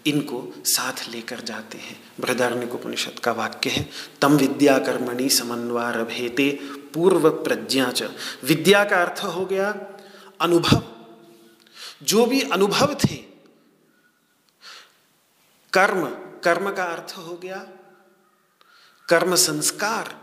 [0.05, 3.89] इनको साथ लेकर जाते हैं। बृहदारण्य उपनिषद का वाक्य है,
[4.21, 6.49] तम विद्या कर्मणि समन्वार भेते
[6.93, 8.09] पूर्व प्रज्ञा च।
[8.43, 9.73] विद्या का अर्थ हो गया
[10.39, 10.81] अनुभव।
[12.03, 13.15] जो भी अनुभव थे,
[15.73, 16.05] कर्म
[16.43, 17.57] कर्म का अर्थ हो गया,
[19.09, 20.15] कर्म संस्कार,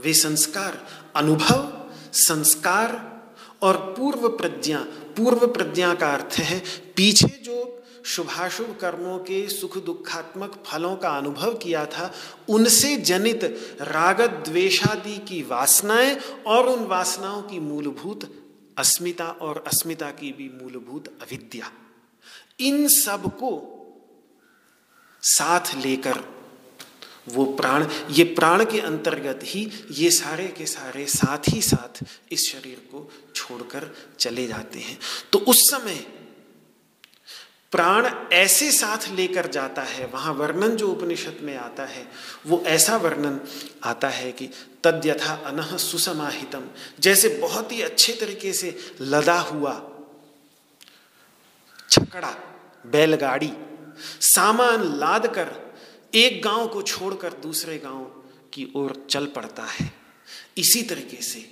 [0.00, 0.86] वे संस्कार
[1.16, 3.18] अनुभव, संस्कार
[3.62, 4.78] और पूर्व प्रज्ञा
[5.16, 6.58] पूर्व प्रज्ञा का अर्थ है
[6.96, 12.12] पीछे जो शुभाशुभ कर्मों के सुख दुखात्मक फलों का अनुभव किया था,
[12.48, 13.44] उनसे जनित
[13.80, 18.47] राग द्वेषादि की वासनाएँ और उन वासनाओं की मूलभूत
[18.78, 21.72] अस्मिता और अस्मिता की भी मूलभूत अविद्या।
[22.60, 23.74] इन सबको
[25.22, 26.24] साथ लेकर
[27.28, 32.48] वो प्राण, ये प्राण के अंतर्गत ही ये सारे के सारे साथ ही साथ इस
[32.52, 34.98] शरीर को छोड़कर चले जाते हैं।
[35.32, 36.17] तो उस समय
[37.72, 42.06] प्राण ऐसे साथ लेकर जाता है, वहाँ वर्णन जो उपनिषद में आता है,
[42.46, 43.40] वो ऐसा वर्णन
[43.84, 44.48] आता है कि
[44.84, 46.64] तद्यथा अनह सुसमाहितम,
[47.00, 49.74] जैसे बहुत ही अच्छे तरीके से लदा हुआ
[51.90, 52.34] छकड़ा,
[52.86, 53.52] बैलगाड़ी,
[54.20, 55.54] सामान लाद कर
[56.14, 58.04] एक गाँव को छोड़कर दूसरे गाँव
[58.52, 59.92] की ओर चल पड़ता है।
[60.58, 61.48] इसी तरीके से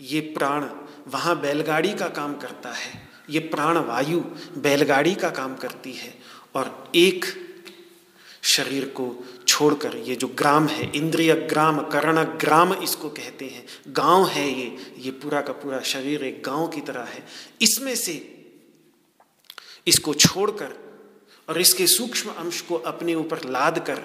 [0.00, 0.68] ये प्राण
[1.06, 4.20] वहाँ बैलगाड़ी का काम करता है। ये प्राण वायु
[4.56, 6.14] बैलगाड़ी का काम करती है
[6.54, 7.24] और एक
[8.42, 14.26] शरीर को छोड़कर ये जो ग्राम है, इंद्रिय ग्राम, कर्ण ग्राम इसको कहते हैं। गाँव
[14.28, 17.26] है ये ये पूरा का पूरा शरीर एक गाँव की तरह है।
[17.62, 18.14] इसमें से
[19.86, 20.74] इसको छोड़कर
[21.48, 24.02] और इसके सूक्ष्म अंश को अपने ऊपर लाद कर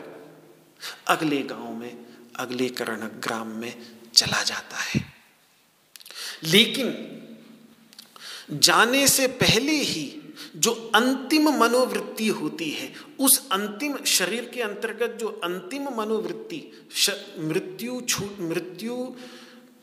[1.07, 2.05] अगले गाँव में,
[2.35, 3.73] अगले कर्ण ग्राम में
[4.15, 5.13] चला जाता है।
[6.43, 6.87] लेकिन
[8.51, 10.21] जाने से पहले ही
[10.55, 16.71] जो अंतिम मनोवृत्ति होती है, उस अंतिम शरीर के अंतर्गत जो अंतिम मनोवृत्ति
[17.39, 18.01] मृत्यु
[18.39, 18.95] मृत्यु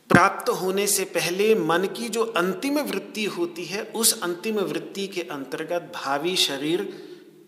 [0.09, 5.21] प्राप्त होने से पहले मन की जो अंतिम वृत्ति होती है, उस अंतिम वृत्ति के
[5.21, 6.81] अंतर्गत भावी शरीर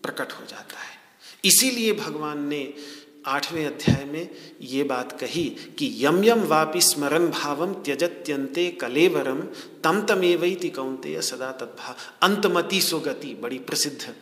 [0.02, 0.96] प्रकट हो जाता है।
[1.44, 2.74] इसीलिए भगवान ने
[3.26, 4.28] आठवें अध्याय में
[4.60, 5.44] ये बात कही
[5.78, 9.40] कि यम यम वापि स्मरण भावम त्यजत्यंते कलेवरम
[9.84, 14.14] तम तमेवती कौनते सदा तद्भा। अंतमति सोगति, बड़ी प्रसिद्ध।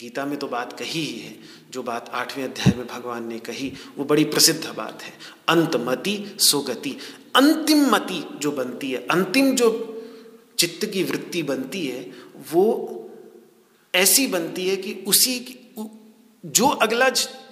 [0.00, 1.38] गीता में तो बात कही ही है।
[1.70, 5.12] जो बात आठवें अध्याय में भगवान ने कही, वो बड़ी प्रसिद्ध बात है।
[5.48, 6.96] अंतमति सोगति।
[7.36, 9.94] अंतिम मति जो बनती है, अंतिम जो
[10.58, 12.12] चित्त की वृत्ति बनती है,
[12.52, 12.94] वो
[13.94, 15.57] ऐसी बनती है कि उसी
[16.46, 17.08] जो अगला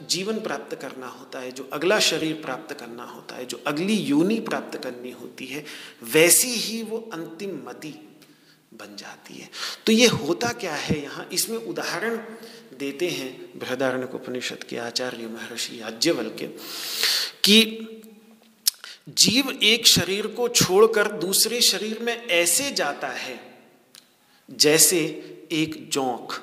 [0.08, 4.40] जीवन प्राप्त करना होता है, जो अगला शरीर प्राप्त करना होता है, जो अगली योनि
[4.40, 5.64] प्राप्त करनी होती है,
[6.02, 8.18] वैसी ही वो अंतिम मति
[8.74, 9.50] बन जाती है।
[9.86, 11.28] तो ये होता क्या है यहाँ?
[11.32, 12.16] इसमें उदाहरण
[12.78, 16.46] देते हैं बृहदारण्य उपनिषद के आचार्य महर्षि याज्ञवल के
[17.44, 17.88] कि
[19.08, 23.58] जीव एक शरीर को छोड़कर दूसरे शरीर में ऐसे जाता है
[24.50, 24.98] जैसे
[25.52, 26.42] एक जोंक।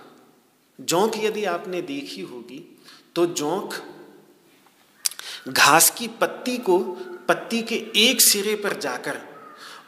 [0.81, 2.77] जोंक यदि आपने देखी होगी
[3.15, 3.73] तो जोंक
[5.47, 6.79] घास की पत्ती को,
[7.27, 9.19] पत्ती के एक सिरे पर जाकर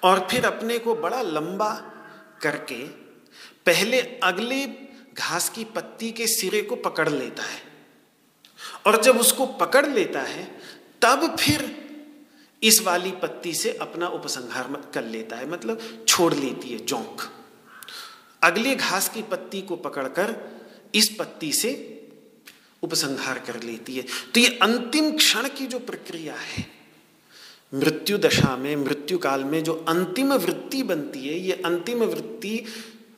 [0.03, 1.73] और फिर अपने को बड़ा लंबा
[2.41, 2.88] करके
[3.65, 4.65] पहले अगले
[5.13, 7.61] घास की पत्ती के सिरे को पकड़ लेता है।
[8.86, 10.61] और जब उसको पकड़ लेता है,
[11.01, 11.86] तब फिर
[12.63, 17.21] इस वाली पत्ती से अपना उपसंहार कर लेता है। मतलब छोड़ लेती है जोंक।
[18.43, 20.54] अगले घास की पत्ती को पकड़कर
[20.95, 21.73] इस पत्ती से
[22.83, 26.65] उपसंहार कर लेती है। तो ये अंतिम क्षण की जो प्रक्रिया है,
[27.73, 32.61] मृत्यु दशा में, मृत्यु काल में जो अंतिम वृत्ति बनती है, ये अंतिम वृत्ति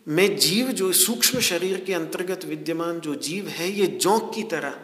[0.08, 4.80] में जीव जो सूक्ष्म शरीर के अंतर्गत विद्यमान जो जीव है, ये जोंक की तरह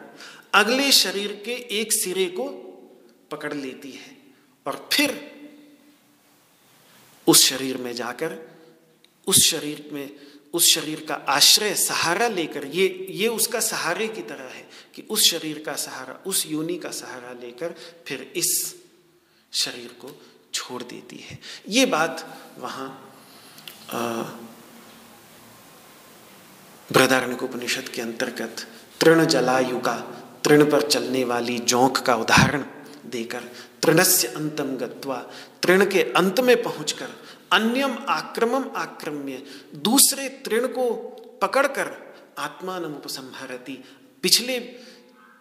[0.54, 2.48] अगले शरीर के एक सिरे को
[3.32, 4.18] पकड़ लेती है
[4.66, 5.16] और फिर
[7.28, 8.38] उस शरीर में जाकर,
[9.28, 10.10] उस शरीर में
[10.54, 15.30] उस शरीर का आश्रय, सहारा लेकर, ये ये उसका सहारे की तरह है कि उस
[15.30, 17.76] शरीर का सहारा, उस योनि का सहारा लेकर
[18.08, 18.76] फिर इस
[19.54, 20.20] शरीर को
[20.54, 21.40] छोड़ देती है।
[21.70, 22.26] ये बात
[22.60, 22.88] वहाँ
[26.90, 28.68] बृहदारण्य उपनिषद के अंतर्गत
[29.02, 29.96] तृण जलायु का,
[30.44, 32.64] तृण पर चलने वाली जोंक का उदाहरण
[33.06, 33.44] देकर,
[33.84, 35.18] तृणस्य अंतम गत्वा,
[35.64, 37.10] तृण के अंत में पहुंचकर
[37.54, 39.44] अन्यम आक्रमम आक्रम्य।
[39.76, 40.94] दूसरे तृण को
[41.42, 41.88] पकड़कर
[42.38, 43.84] आत्मा आत्मान उपसंहरती
[44.24, 44.60] पिछले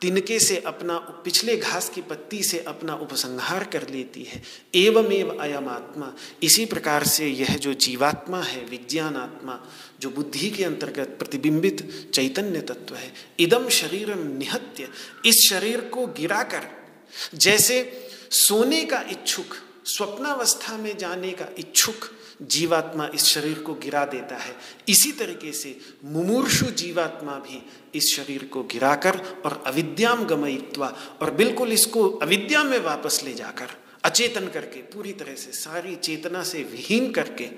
[0.01, 4.43] तिनके से अपना, पिछले घास की पत्ती से अपना उपसंहार कर लेती है।
[4.75, 9.67] एवमेव अयम आत्मा। इसी प्रकार से यह जो जीवात्मा है, विज्ञान आत्मा,
[10.01, 14.89] जो बुद्धि के अंतर्गत प्रतिबिंबित चैतन्य तत्व है इदम शरीर निहत्य।
[15.27, 16.63] इस शरीर को गिराकर,
[17.35, 19.47] जैसे सोने का इच्छुक
[19.85, 22.11] स्वप्नावस्था में जाने का इच्छुक
[22.43, 24.57] जीवात्मा इस शरीर को गिरा देता है।
[24.89, 27.63] इसी तरीके से मुमूर्षु जीवात्मा भी
[27.95, 33.67] इस शरीर को गिराकर और अविद्याम गमयित्वा और बिल्कुल इसको अविद्या में वापस ले जाकर
[34.05, 37.49] अचेतन करके, पूरी तरह से सारी चेतना से विहीन करके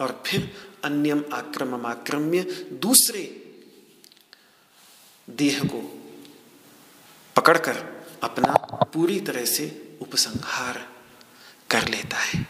[0.00, 3.24] और फिर अन्यम आक्रम आक्रम्य दूसरे
[5.30, 5.80] देह को
[7.36, 8.52] पकड़कर अपना
[8.84, 10.89] पूरी तरह से उपसंहार
[11.70, 12.46] कर लेता है।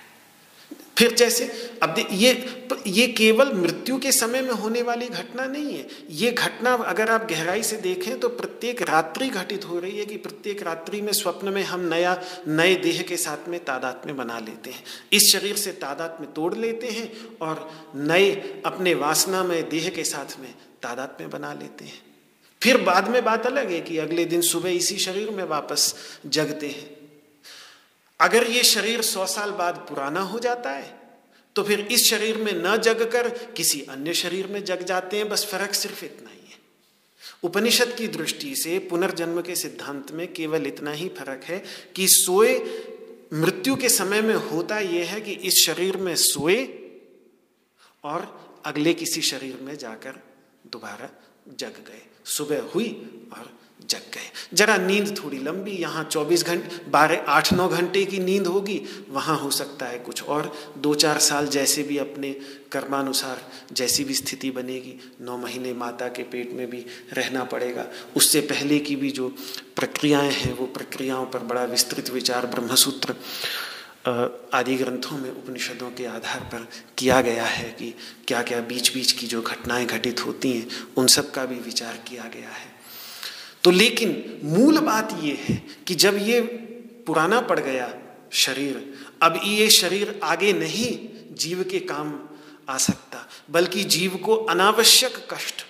[0.98, 1.44] फिर जैसे,
[1.82, 2.56] अब ये
[2.86, 7.26] ये केवल मृत्यु के समय में होने वाली घटना नहीं है। ये घटना अगर आप
[7.30, 11.48] गहराई से देखें तो प्रत्येक रात्रि घटित हो रही है कि प्रत्येक रात्रि में स्वप्न
[11.48, 15.56] में हम नया, नए देह के साथ में तादाद में बना लेते हैं। इस शरीर
[15.56, 20.54] से तादाद में तोड़ लेते हैं और नए, अपने वासना में देह के साथ में
[20.82, 22.02] तादाद में बना लेते हैं।
[22.62, 25.94] फिर बाद में बात अलग है कि अगले दिन सुबह इसी शरीर में वापस
[26.26, 26.99] जगते हैं।
[28.20, 30.98] अगर ये शरीर सौ साल बाद पुराना हो जाता है
[31.56, 35.28] तो फिर इस शरीर में न जग कर किसी अन्य शरीर में जग जाते हैं।
[35.28, 36.58] बस फ़र्क सिर्फ़ इतना ही है।
[37.42, 41.58] उपनिषद की दृष्टि से पुनर्जन्म के सिद्धांत में केवल इतना ही फ़र्क है
[41.96, 42.58] कि सोए
[43.32, 46.62] मृत्यु के समय में होता यह है कि इस शरीर में सोए
[48.04, 48.28] और
[48.64, 50.20] अगले किसी शरीर में जाकर
[50.66, 51.10] दोबारा
[51.58, 52.88] जग गए। सुबह हुई
[53.32, 53.50] और
[53.89, 58.47] जग गए। जरा नींद थोड़ी लंबी, यहाँ चौबीस घंटे, बारह, आठ, नौ घंटे की नींद
[58.47, 62.33] होगी, वहाँ हो सकता है कुछ और। दो, चार साल जैसे भी अपने
[62.72, 68.41] कर्मानुसार जैसी भी स्थिति बनेगी, नौ महीने माता के पेट में भी रहना पड़ेगा। उससे
[68.41, 69.28] पहले की भी जो
[69.76, 73.14] प्रक्रियाएँ हैं, वो प्रक्रियाओं पर बड़ा विस्तृत विचार ब्रह्मसूत्र
[74.55, 76.66] आदि ग्रंथों में उपनिषदों के आधार पर
[76.99, 77.95] किया गया है कि
[78.28, 81.99] क्या क्या बीच बीच की जो घटनाएँ घटित होती हैं, उन सब का भी विचार
[82.09, 82.69] किया गया है।
[83.64, 85.54] तो लेकिन मूल बात ये है
[85.86, 86.40] कि जब ये
[87.06, 87.94] पुराना पड़ गया
[88.32, 92.28] शरीर, अब ये शरीर आगे नहीं जीव के काम
[92.68, 95.66] आ सकता, बल्कि जीव को अनावश्यक कष्ट।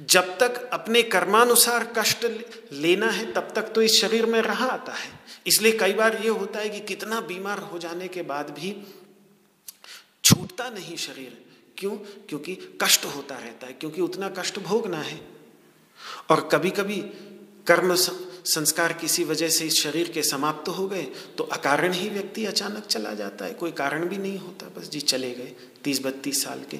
[0.00, 2.24] जब तक अपने कर्मानुसार कष्ट
[2.72, 6.28] लेना है, तब तक तो इस शरीर में रहा आता है। इसलिए कई बार ये
[6.28, 8.76] होता है कि कितना बीमार हो जाने के बाद भी
[10.24, 11.44] छूटता नहीं शरीर।
[11.78, 11.96] क्यों?
[12.28, 15.29] क्योंकि कष्ट होता रहता है, क्योंकि उतना कष्ट भोगना है।
[16.30, 16.96] और कभी कभी
[17.66, 21.02] कर्म संस्कार किसी वजह से इस शरीर के समाप्त हो गए
[21.38, 25.00] तो अकारण ही व्यक्ति अचानक चला जाता है। कोई कारण भी नहीं होता। बस जी
[25.00, 25.52] चले गए
[25.84, 26.76] तीस बत्तीस साल के।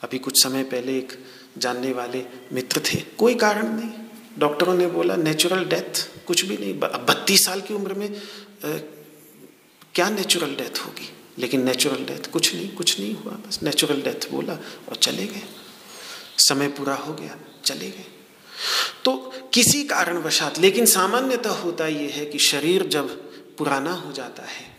[0.00, 1.12] अभी कुछ समय पहले एक
[1.58, 3.90] जानने वाले मित्र थे। कोई कारण नहीं।
[4.38, 8.76] डॉक्टरों ने बोला नेचुरल डेथ कुछ भी नहीं। बत्तीस साल की उम्र में आ,
[9.94, 11.08] क्या नेचुरल डेथ होगी?
[11.38, 14.58] लेकिन नेचुरल डेथ कुछ नहीं कुछ नहीं हुआ। बस नेचुरल डेथ बोला
[14.88, 15.42] और चले गए।
[16.38, 18.04] समय पूरा हो गया चले गए।
[19.04, 19.16] तो
[19.54, 23.10] किसी कारणवशात, लेकिन सामान्यतः होता यह है कि शरीर जब
[23.56, 24.76] पुराना हो जाता है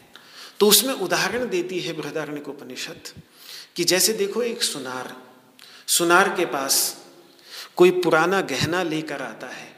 [0.59, 3.21] तो उसमें उदाहरण देती है बृहदारण्य उपनिषद
[3.75, 5.15] कि जैसे देखो एक सुनार
[5.88, 6.97] सुनार के पास
[7.75, 9.78] कोई पुराना गहना लेकर आता है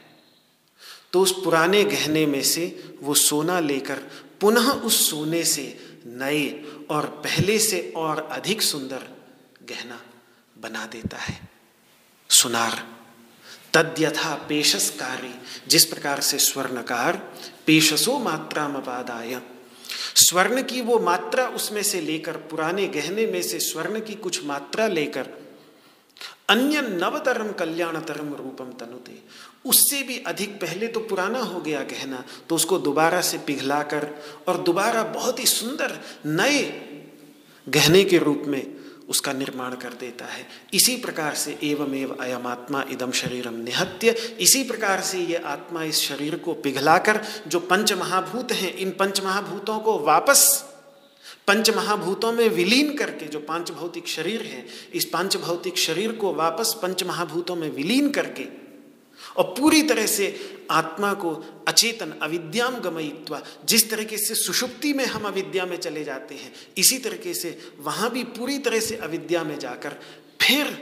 [1.12, 3.96] तो उस पुराने गहने में से वो सोना लेकर
[4.40, 6.48] पुनः उस सोने से नए
[6.90, 9.02] और पहले से और अधिक सुंदर
[9.62, 10.00] गहना
[10.58, 11.48] बना देता है,
[12.30, 12.99] सुनार।
[13.74, 15.34] तद्यथा पेशसकारी,
[15.68, 17.16] जिस प्रकार से स्वर्णकार
[17.66, 19.40] पेशसो मात्रा मपादाय
[20.16, 24.86] स्वर्ण की वो मात्रा उसमें से लेकर, पुराने गहने में से स्वर्ण की कुछ मात्रा
[24.88, 25.28] लेकर
[26.48, 29.18] अन्य नवतरम कल्याणतरम रूपम तनुते।
[29.64, 34.08] उससे भी अधिक पहले तो पुराना हो गया गहना तो उसको दोबारा से पिघलाकर
[34.48, 36.62] और दोबारा बहुत ही सुंदर नए
[37.66, 38.62] गहने के रूप में
[39.10, 44.10] उसका निर्माण कर देता है। इसी प्रकार से एवं एव अयम आत्मा इदम शरीरम निहत्य।
[44.40, 49.20] इसी प्रकार से ये आत्मा इस शरीर को पिघलाकर जो पंच महाभूत हैं, इन पंच
[49.20, 50.64] महाभूतों को वापस
[51.46, 56.32] पंच महाभूतों में विलीन करके जो पाँच भौतिक शरीर है, इस पाँच भौतिक शरीर को
[56.34, 58.59] वापस पंच महाभूतों में विलीन करके
[59.40, 60.26] और पूरी तरह से
[60.70, 61.30] आत्मा को
[61.68, 66.98] अचेतन अविद्याम गमयित्वा जिस तरीके से सुषुप्ति में हम अविद्या में चले जाते हैं, इसी
[66.98, 69.96] तरीके से वहाँ भी पूरी तरह से अविद्या में जाकर
[70.40, 70.76] फिर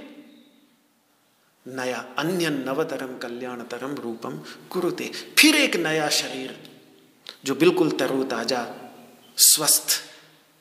[1.67, 4.39] नया अन्य नवतरम कल्याणतरम रूपम
[4.71, 6.57] कुरुते। फिर एक नया शरीर
[7.45, 8.63] जो बिल्कुल तरोताजा,
[9.39, 9.91] स्वस्थ,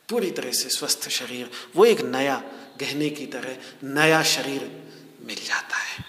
[0.10, 2.44] पूरी तरह से स्वस्थ शरीर, वो एक नया
[2.80, 4.72] गहने की तरह नया शरीर
[5.22, 6.06] मिल जाता है।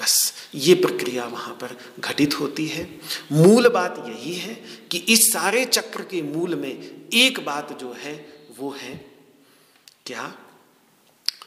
[0.00, 2.88] बस ये प्रक्रिया वहाँ पर घटित होती है।
[3.32, 4.54] मूल बात यही है
[4.90, 8.14] कि इस सारे चक्र के मूल में एक बात जो है,
[8.58, 8.94] वो है
[10.06, 10.34] क्या?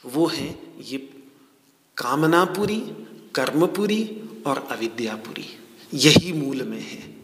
[0.05, 0.47] वो है
[0.81, 0.97] ये
[1.97, 2.79] कामनापुरी
[3.35, 4.03] कर्मपुरी
[4.47, 5.45] और अविद्यापुरी
[5.93, 7.15] यही मूल में है।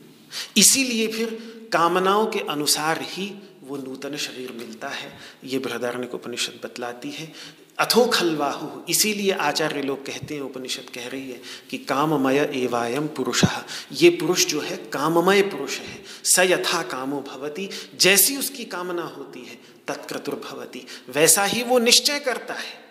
[0.58, 1.30] इसीलिए फिर
[1.74, 3.32] कामनाओं के अनुसार ही
[3.64, 7.32] वो नूतन शरीर मिलता है। ये बृहदारण्य उपनिषद बतलाती है
[7.80, 13.44] अथो खलवाहु। इसीलिए आचार्य लोग कहते हैं, उपनिषद कह रही है कि काममय एवायम पुरुष।
[13.92, 19.40] ये पुरुष जो है, काममय पुरुष है। स यथा कामो भवती, जैसी उसकी कामना होती
[19.40, 22.86] है तत्क्रतुर्भवती वैसा ही वो निश्चय करता है।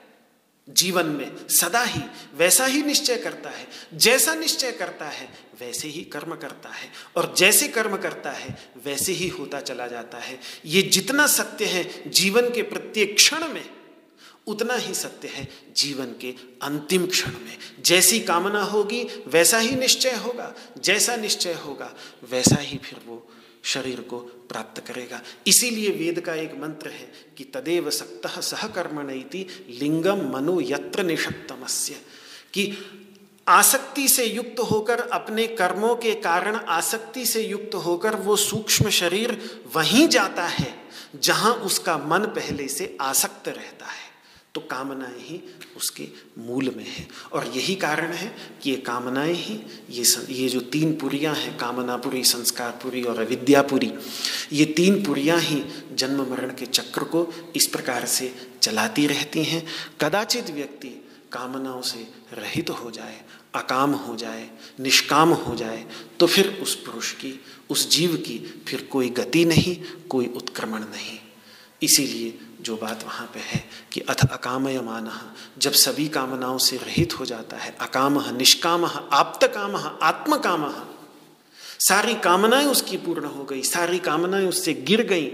[0.68, 2.00] जीवन में सदा ही
[2.36, 5.28] वैसा ही निश्चय करता है। जैसा निश्चय करता है,
[5.60, 10.18] वैसे ही कर्म करता है। और जैसे कर्म करता है, वैसे ही होता चला जाता
[10.18, 13.70] है। ये जितना सत्य है, जीवन के प्रत्येक क्षण में
[14.46, 20.10] उतना ही सत्य है जीवन के अंतिम क्षण में। जैसी कामना होगी, वैसा ही निश्चय
[20.10, 21.94] होगा। जैसा निश्चय होगा,
[22.30, 23.28] वैसा ही फिर वो
[23.64, 29.10] शरीर को प्राप्त करेगा। इसीलिए वेद का एक मंत्र है कि तदेव सक्त सहकर्मण
[29.70, 31.94] लिंगम मनो यत्र निषक्तमस्य
[32.52, 32.76] कि
[33.48, 39.60] आसक्ति से युक्त होकर, अपने कर्मों के कारण आसक्ति से युक्त होकर वो सूक्ष्म शरीर
[39.74, 40.74] वहीं जाता है,
[41.16, 44.13] जहाँ उसका मन पहले से आसक्त रहता है।
[44.54, 45.40] तो कामनाएँ ही
[45.76, 46.06] उसके
[46.38, 49.54] मूल में है। और यही कारण है कि ये कामनाएँ ही,
[49.90, 53.92] ये ये जो तीन पुरियाँ हैं, कामनापुरी, संस्कारपुरी और अविद्यापुरी,
[54.52, 57.26] ये तीन पुरियाँ ही जन्म मरण के चक्र को
[57.56, 58.32] इस प्रकार से
[58.62, 59.66] चलाती रहती हैं।
[60.00, 60.88] कदाचित व्यक्ति
[61.32, 63.20] कामनाओं से रहित तो हो जाए,
[63.54, 64.48] अकाम हो जाए,
[64.80, 65.84] निष्काम हो जाए
[66.20, 67.40] तो फिर उस पुरुष की,
[67.70, 68.38] उस जीव की
[68.68, 69.76] फिर कोई गति नहीं,
[70.08, 71.18] कोई उत्क्रमण नहीं।
[71.82, 73.62] इसीलिए जो बात वहाँ पे है
[73.92, 75.10] कि अथ अकामय मान
[75.58, 80.72] जब सभी कामनाओं से रहित हो जाता है, अकाम, निष्काम आप्त काम आत्म काम
[81.80, 85.30] सारी कामनाएँ उसकी पूर्ण हो गई, सारी कामनाएँ उससे गिर गई,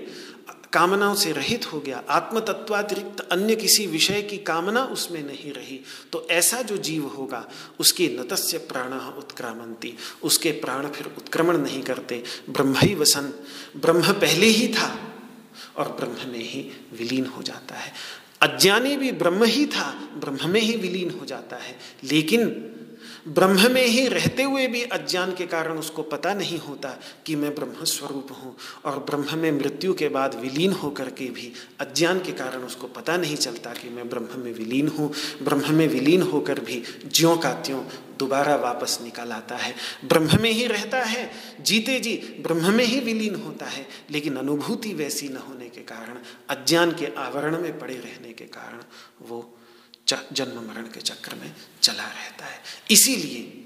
[0.72, 5.80] कामनाओं से रहित हो गया आत्म तत्वातिरिक्त अन्य किसी विषय की कामना उसमें नहीं रही
[6.12, 7.44] तो ऐसा जो जीव होगा,
[7.80, 13.32] उसके नतस्य प्राण उत्क्रामंती, उसके प्राण फिर उत्क्रमण नहीं करते ब्रह्म ही वसन
[13.76, 14.88] ब्रह्म पहले ही था
[15.80, 17.92] और ब्रह्म में ही विलीन हो जाता है।
[18.40, 22.70] अज्ञानी भी ब्रह्म ही था, ब्रह्म में ही विलीन हो जाता है। लेकिन
[23.28, 27.54] ब्रह्म में ही रहते हुए भी अज्ञान के कारण उसको पता नहीं होता कि मैं
[27.54, 32.32] ब्रह्म स्वरूप हूँ। और ब्रह्म में मृत्यु के बाद विलीन होकर के भी अज्ञान के
[32.32, 35.12] कारण उसको पता नहीं चलता कि मैं ब्रह्म में विलीन हूँ।
[35.42, 37.84] ब्रह्म में विलीन होकर भी ज्यों का त्यों
[38.18, 43.00] दोबारा वापस निकल आता है। ब्रह्म में ही रहता है, जीते जी, ब्रह्म में ही
[43.00, 46.18] विलीन होता है, लेकिन अनुभूति वैसी न होने के कारण,
[46.48, 48.80] अज्ञान के आवरण में पड़े रहने के कारण
[49.28, 49.56] वो
[50.10, 53.56] जन्म मरण के चक्र में चला रहता है। इसीलिए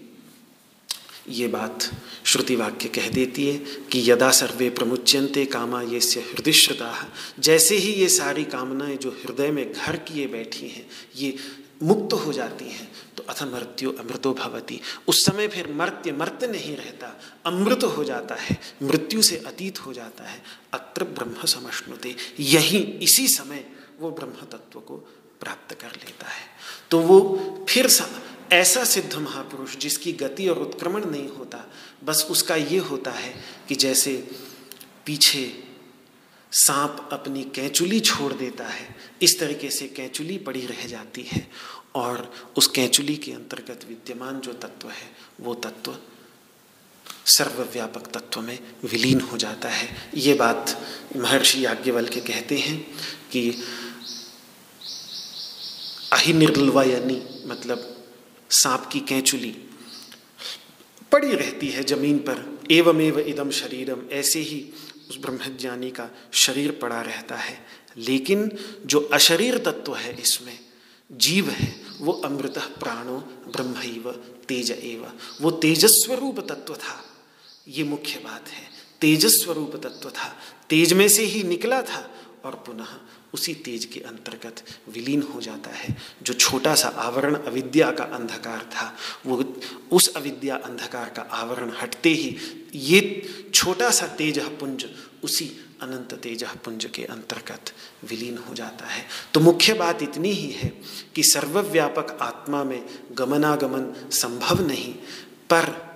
[1.29, 1.91] ये बात
[2.25, 3.59] श्रुति वाक्य कह देती है
[3.93, 6.93] कि यदा सर्वे प्रमुच्यंते कामा ये से हृदयश्रता
[7.39, 10.87] जैसे ही ये सारी कामनाएँ जो हृदय में घर किए बैठी हैं,
[11.17, 11.37] ये
[11.83, 16.77] मुक्त हो जाती हैं तो अथ मृत्यु अमृतो भवती। उस समय फिर मर्त्य मर्त नहीं
[16.77, 20.43] रहता, अमृत हो जाता है, मृत्यु से अतीत हो जाता है,
[20.73, 23.65] अत्र ब्रह्म समश्नुते यही इसी समय
[24.01, 25.07] वो ब्रह्म तत्व को
[25.41, 26.47] प्राप्त कर लेता है।
[26.91, 27.89] तो वो फिर
[28.53, 31.65] ऐसा सिद्ध महापुरुष जिसकी गति और उत्क्रमण नहीं होता,
[32.05, 33.35] बस उसका ये होता है
[33.69, 34.17] कि जैसे
[35.07, 35.45] पीछे
[36.53, 41.49] सांप अपनी कैचुली छोड़ देता है, इस तरीके से कैचुली पड़ी रह जाती है
[41.95, 45.11] और उस कैचुली के अंतर्गत विद्यमान जो तत्व है,
[45.41, 45.97] वो तत्व
[47.27, 50.81] सर्वव्यापक तत्व में विलीन हो जाता है। ये बात
[51.17, 52.79] महर्षि याज्ञवल के कहते हैं
[53.33, 53.51] कि
[56.15, 58.05] अहिनिर्लवयनी मतलब
[58.51, 59.57] सांप की कैचुली।
[61.13, 64.71] पड़ी रहती है ज़मीन पर, एवमेव इदम शरीरम, ऐसे ही
[65.11, 70.59] उस ब्रह्मज्ञानी का शरीर पड़ा रहता है। लेकिन जो अशरीर तत्व है इसमें,
[71.13, 73.19] जीव है, वो अमृत प्राणो
[73.57, 73.75] ब्रह्म
[74.49, 77.05] तेज एव। वो तेजस्वरूप तत्व था,
[77.69, 78.69] ये मुख्य बात है।
[79.01, 80.37] तेजस्वरूप तत्व था।
[80.71, 82.87] तेज में से ही निकला था और पुनः
[83.35, 88.69] उसी तेज के अंतर्गत विलीन हो जाता है। जो छोटा सा आवरण अविद्या का अंधकार
[88.73, 89.55] था, वो
[89.93, 92.37] उस अविद्या अंधकार का आवरण हटते ही
[92.75, 93.01] ये
[93.55, 94.87] छोटा सा तेज पुंज
[95.25, 95.51] उसी
[95.83, 97.73] अनंत तेज पुंज के अंतर्गत
[98.05, 99.05] विलीन हो जाता है।
[99.35, 100.69] तो मुख्य बात इतनी ही है
[101.15, 104.93] कि सर्वव्यापक आत्मा में गमनागमन संभव नहीं,
[105.51, 105.94] पर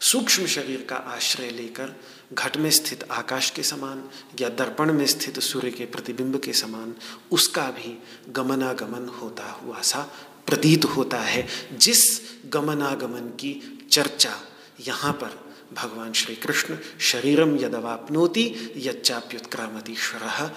[0.00, 2.00] सूक्ष्म शरीर का आश्रय लेकर
[2.32, 4.08] घट में स्थित आकाश के समान
[4.40, 6.94] या दर्पण में स्थित सूर्य के प्रतिबिंब के समान
[7.30, 10.12] उसका भी गमनागमन होता हुआ सा
[10.46, 14.40] प्रतीत होता है। जिस गमनागमन की चर्चा
[14.86, 20.56] यहाँ पर भगवान श्री कृष्ण शरीरम यदवापनोति यच्चाप्युत्क्रामतीश्वर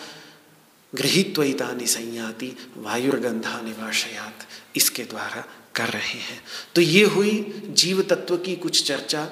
[0.96, 5.44] गृहित्वतानि संयाति वायुर्गंधा निवाशयात इसके द्वारा
[5.76, 6.44] कर रहे हैं।
[6.76, 9.30] तो ये हुई जीव तत्व की कुछ चर्चा,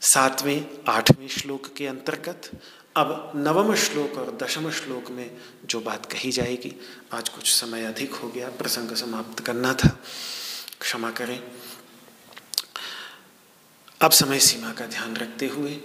[0.00, 2.50] सातवें, आठवें श्लोक के अंतर्गत।
[2.96, 5.36] अब नवम श्लोक और दशम श्लोक में
[5.66, 6.80] जो बात कही जाएगी,
[7.12, 9.98] आज कुछ समय अधिक हो गया, प्रसंग समाप्त करना था।
[10.80, 11.42] क्षमा करें।
[14.00, 15.80] अब समय सीमा का ध्यान रखते हुए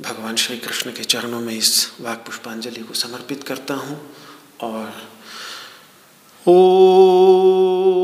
[0.00, 4.16] भगवान श्री कृष्ण के चरणों में इस वाक पुष्पांजलि को समर्पित करता हूँ
[4.60, 5.12] और
[6.48, 8.03] ओ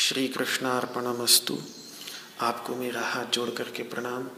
[0.00, 1.56] श्री कृष्णार्पणमस्तु
[2.40, 4.28] आपको मेरा हाथ जोड़ करके प्रणाम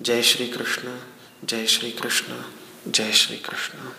[0.00, 0.96] जय श्री कृष्ण
[1.44, 2.42] जय श्री कृष्ण
[2.90, 3.90] जय श्री कृष्ण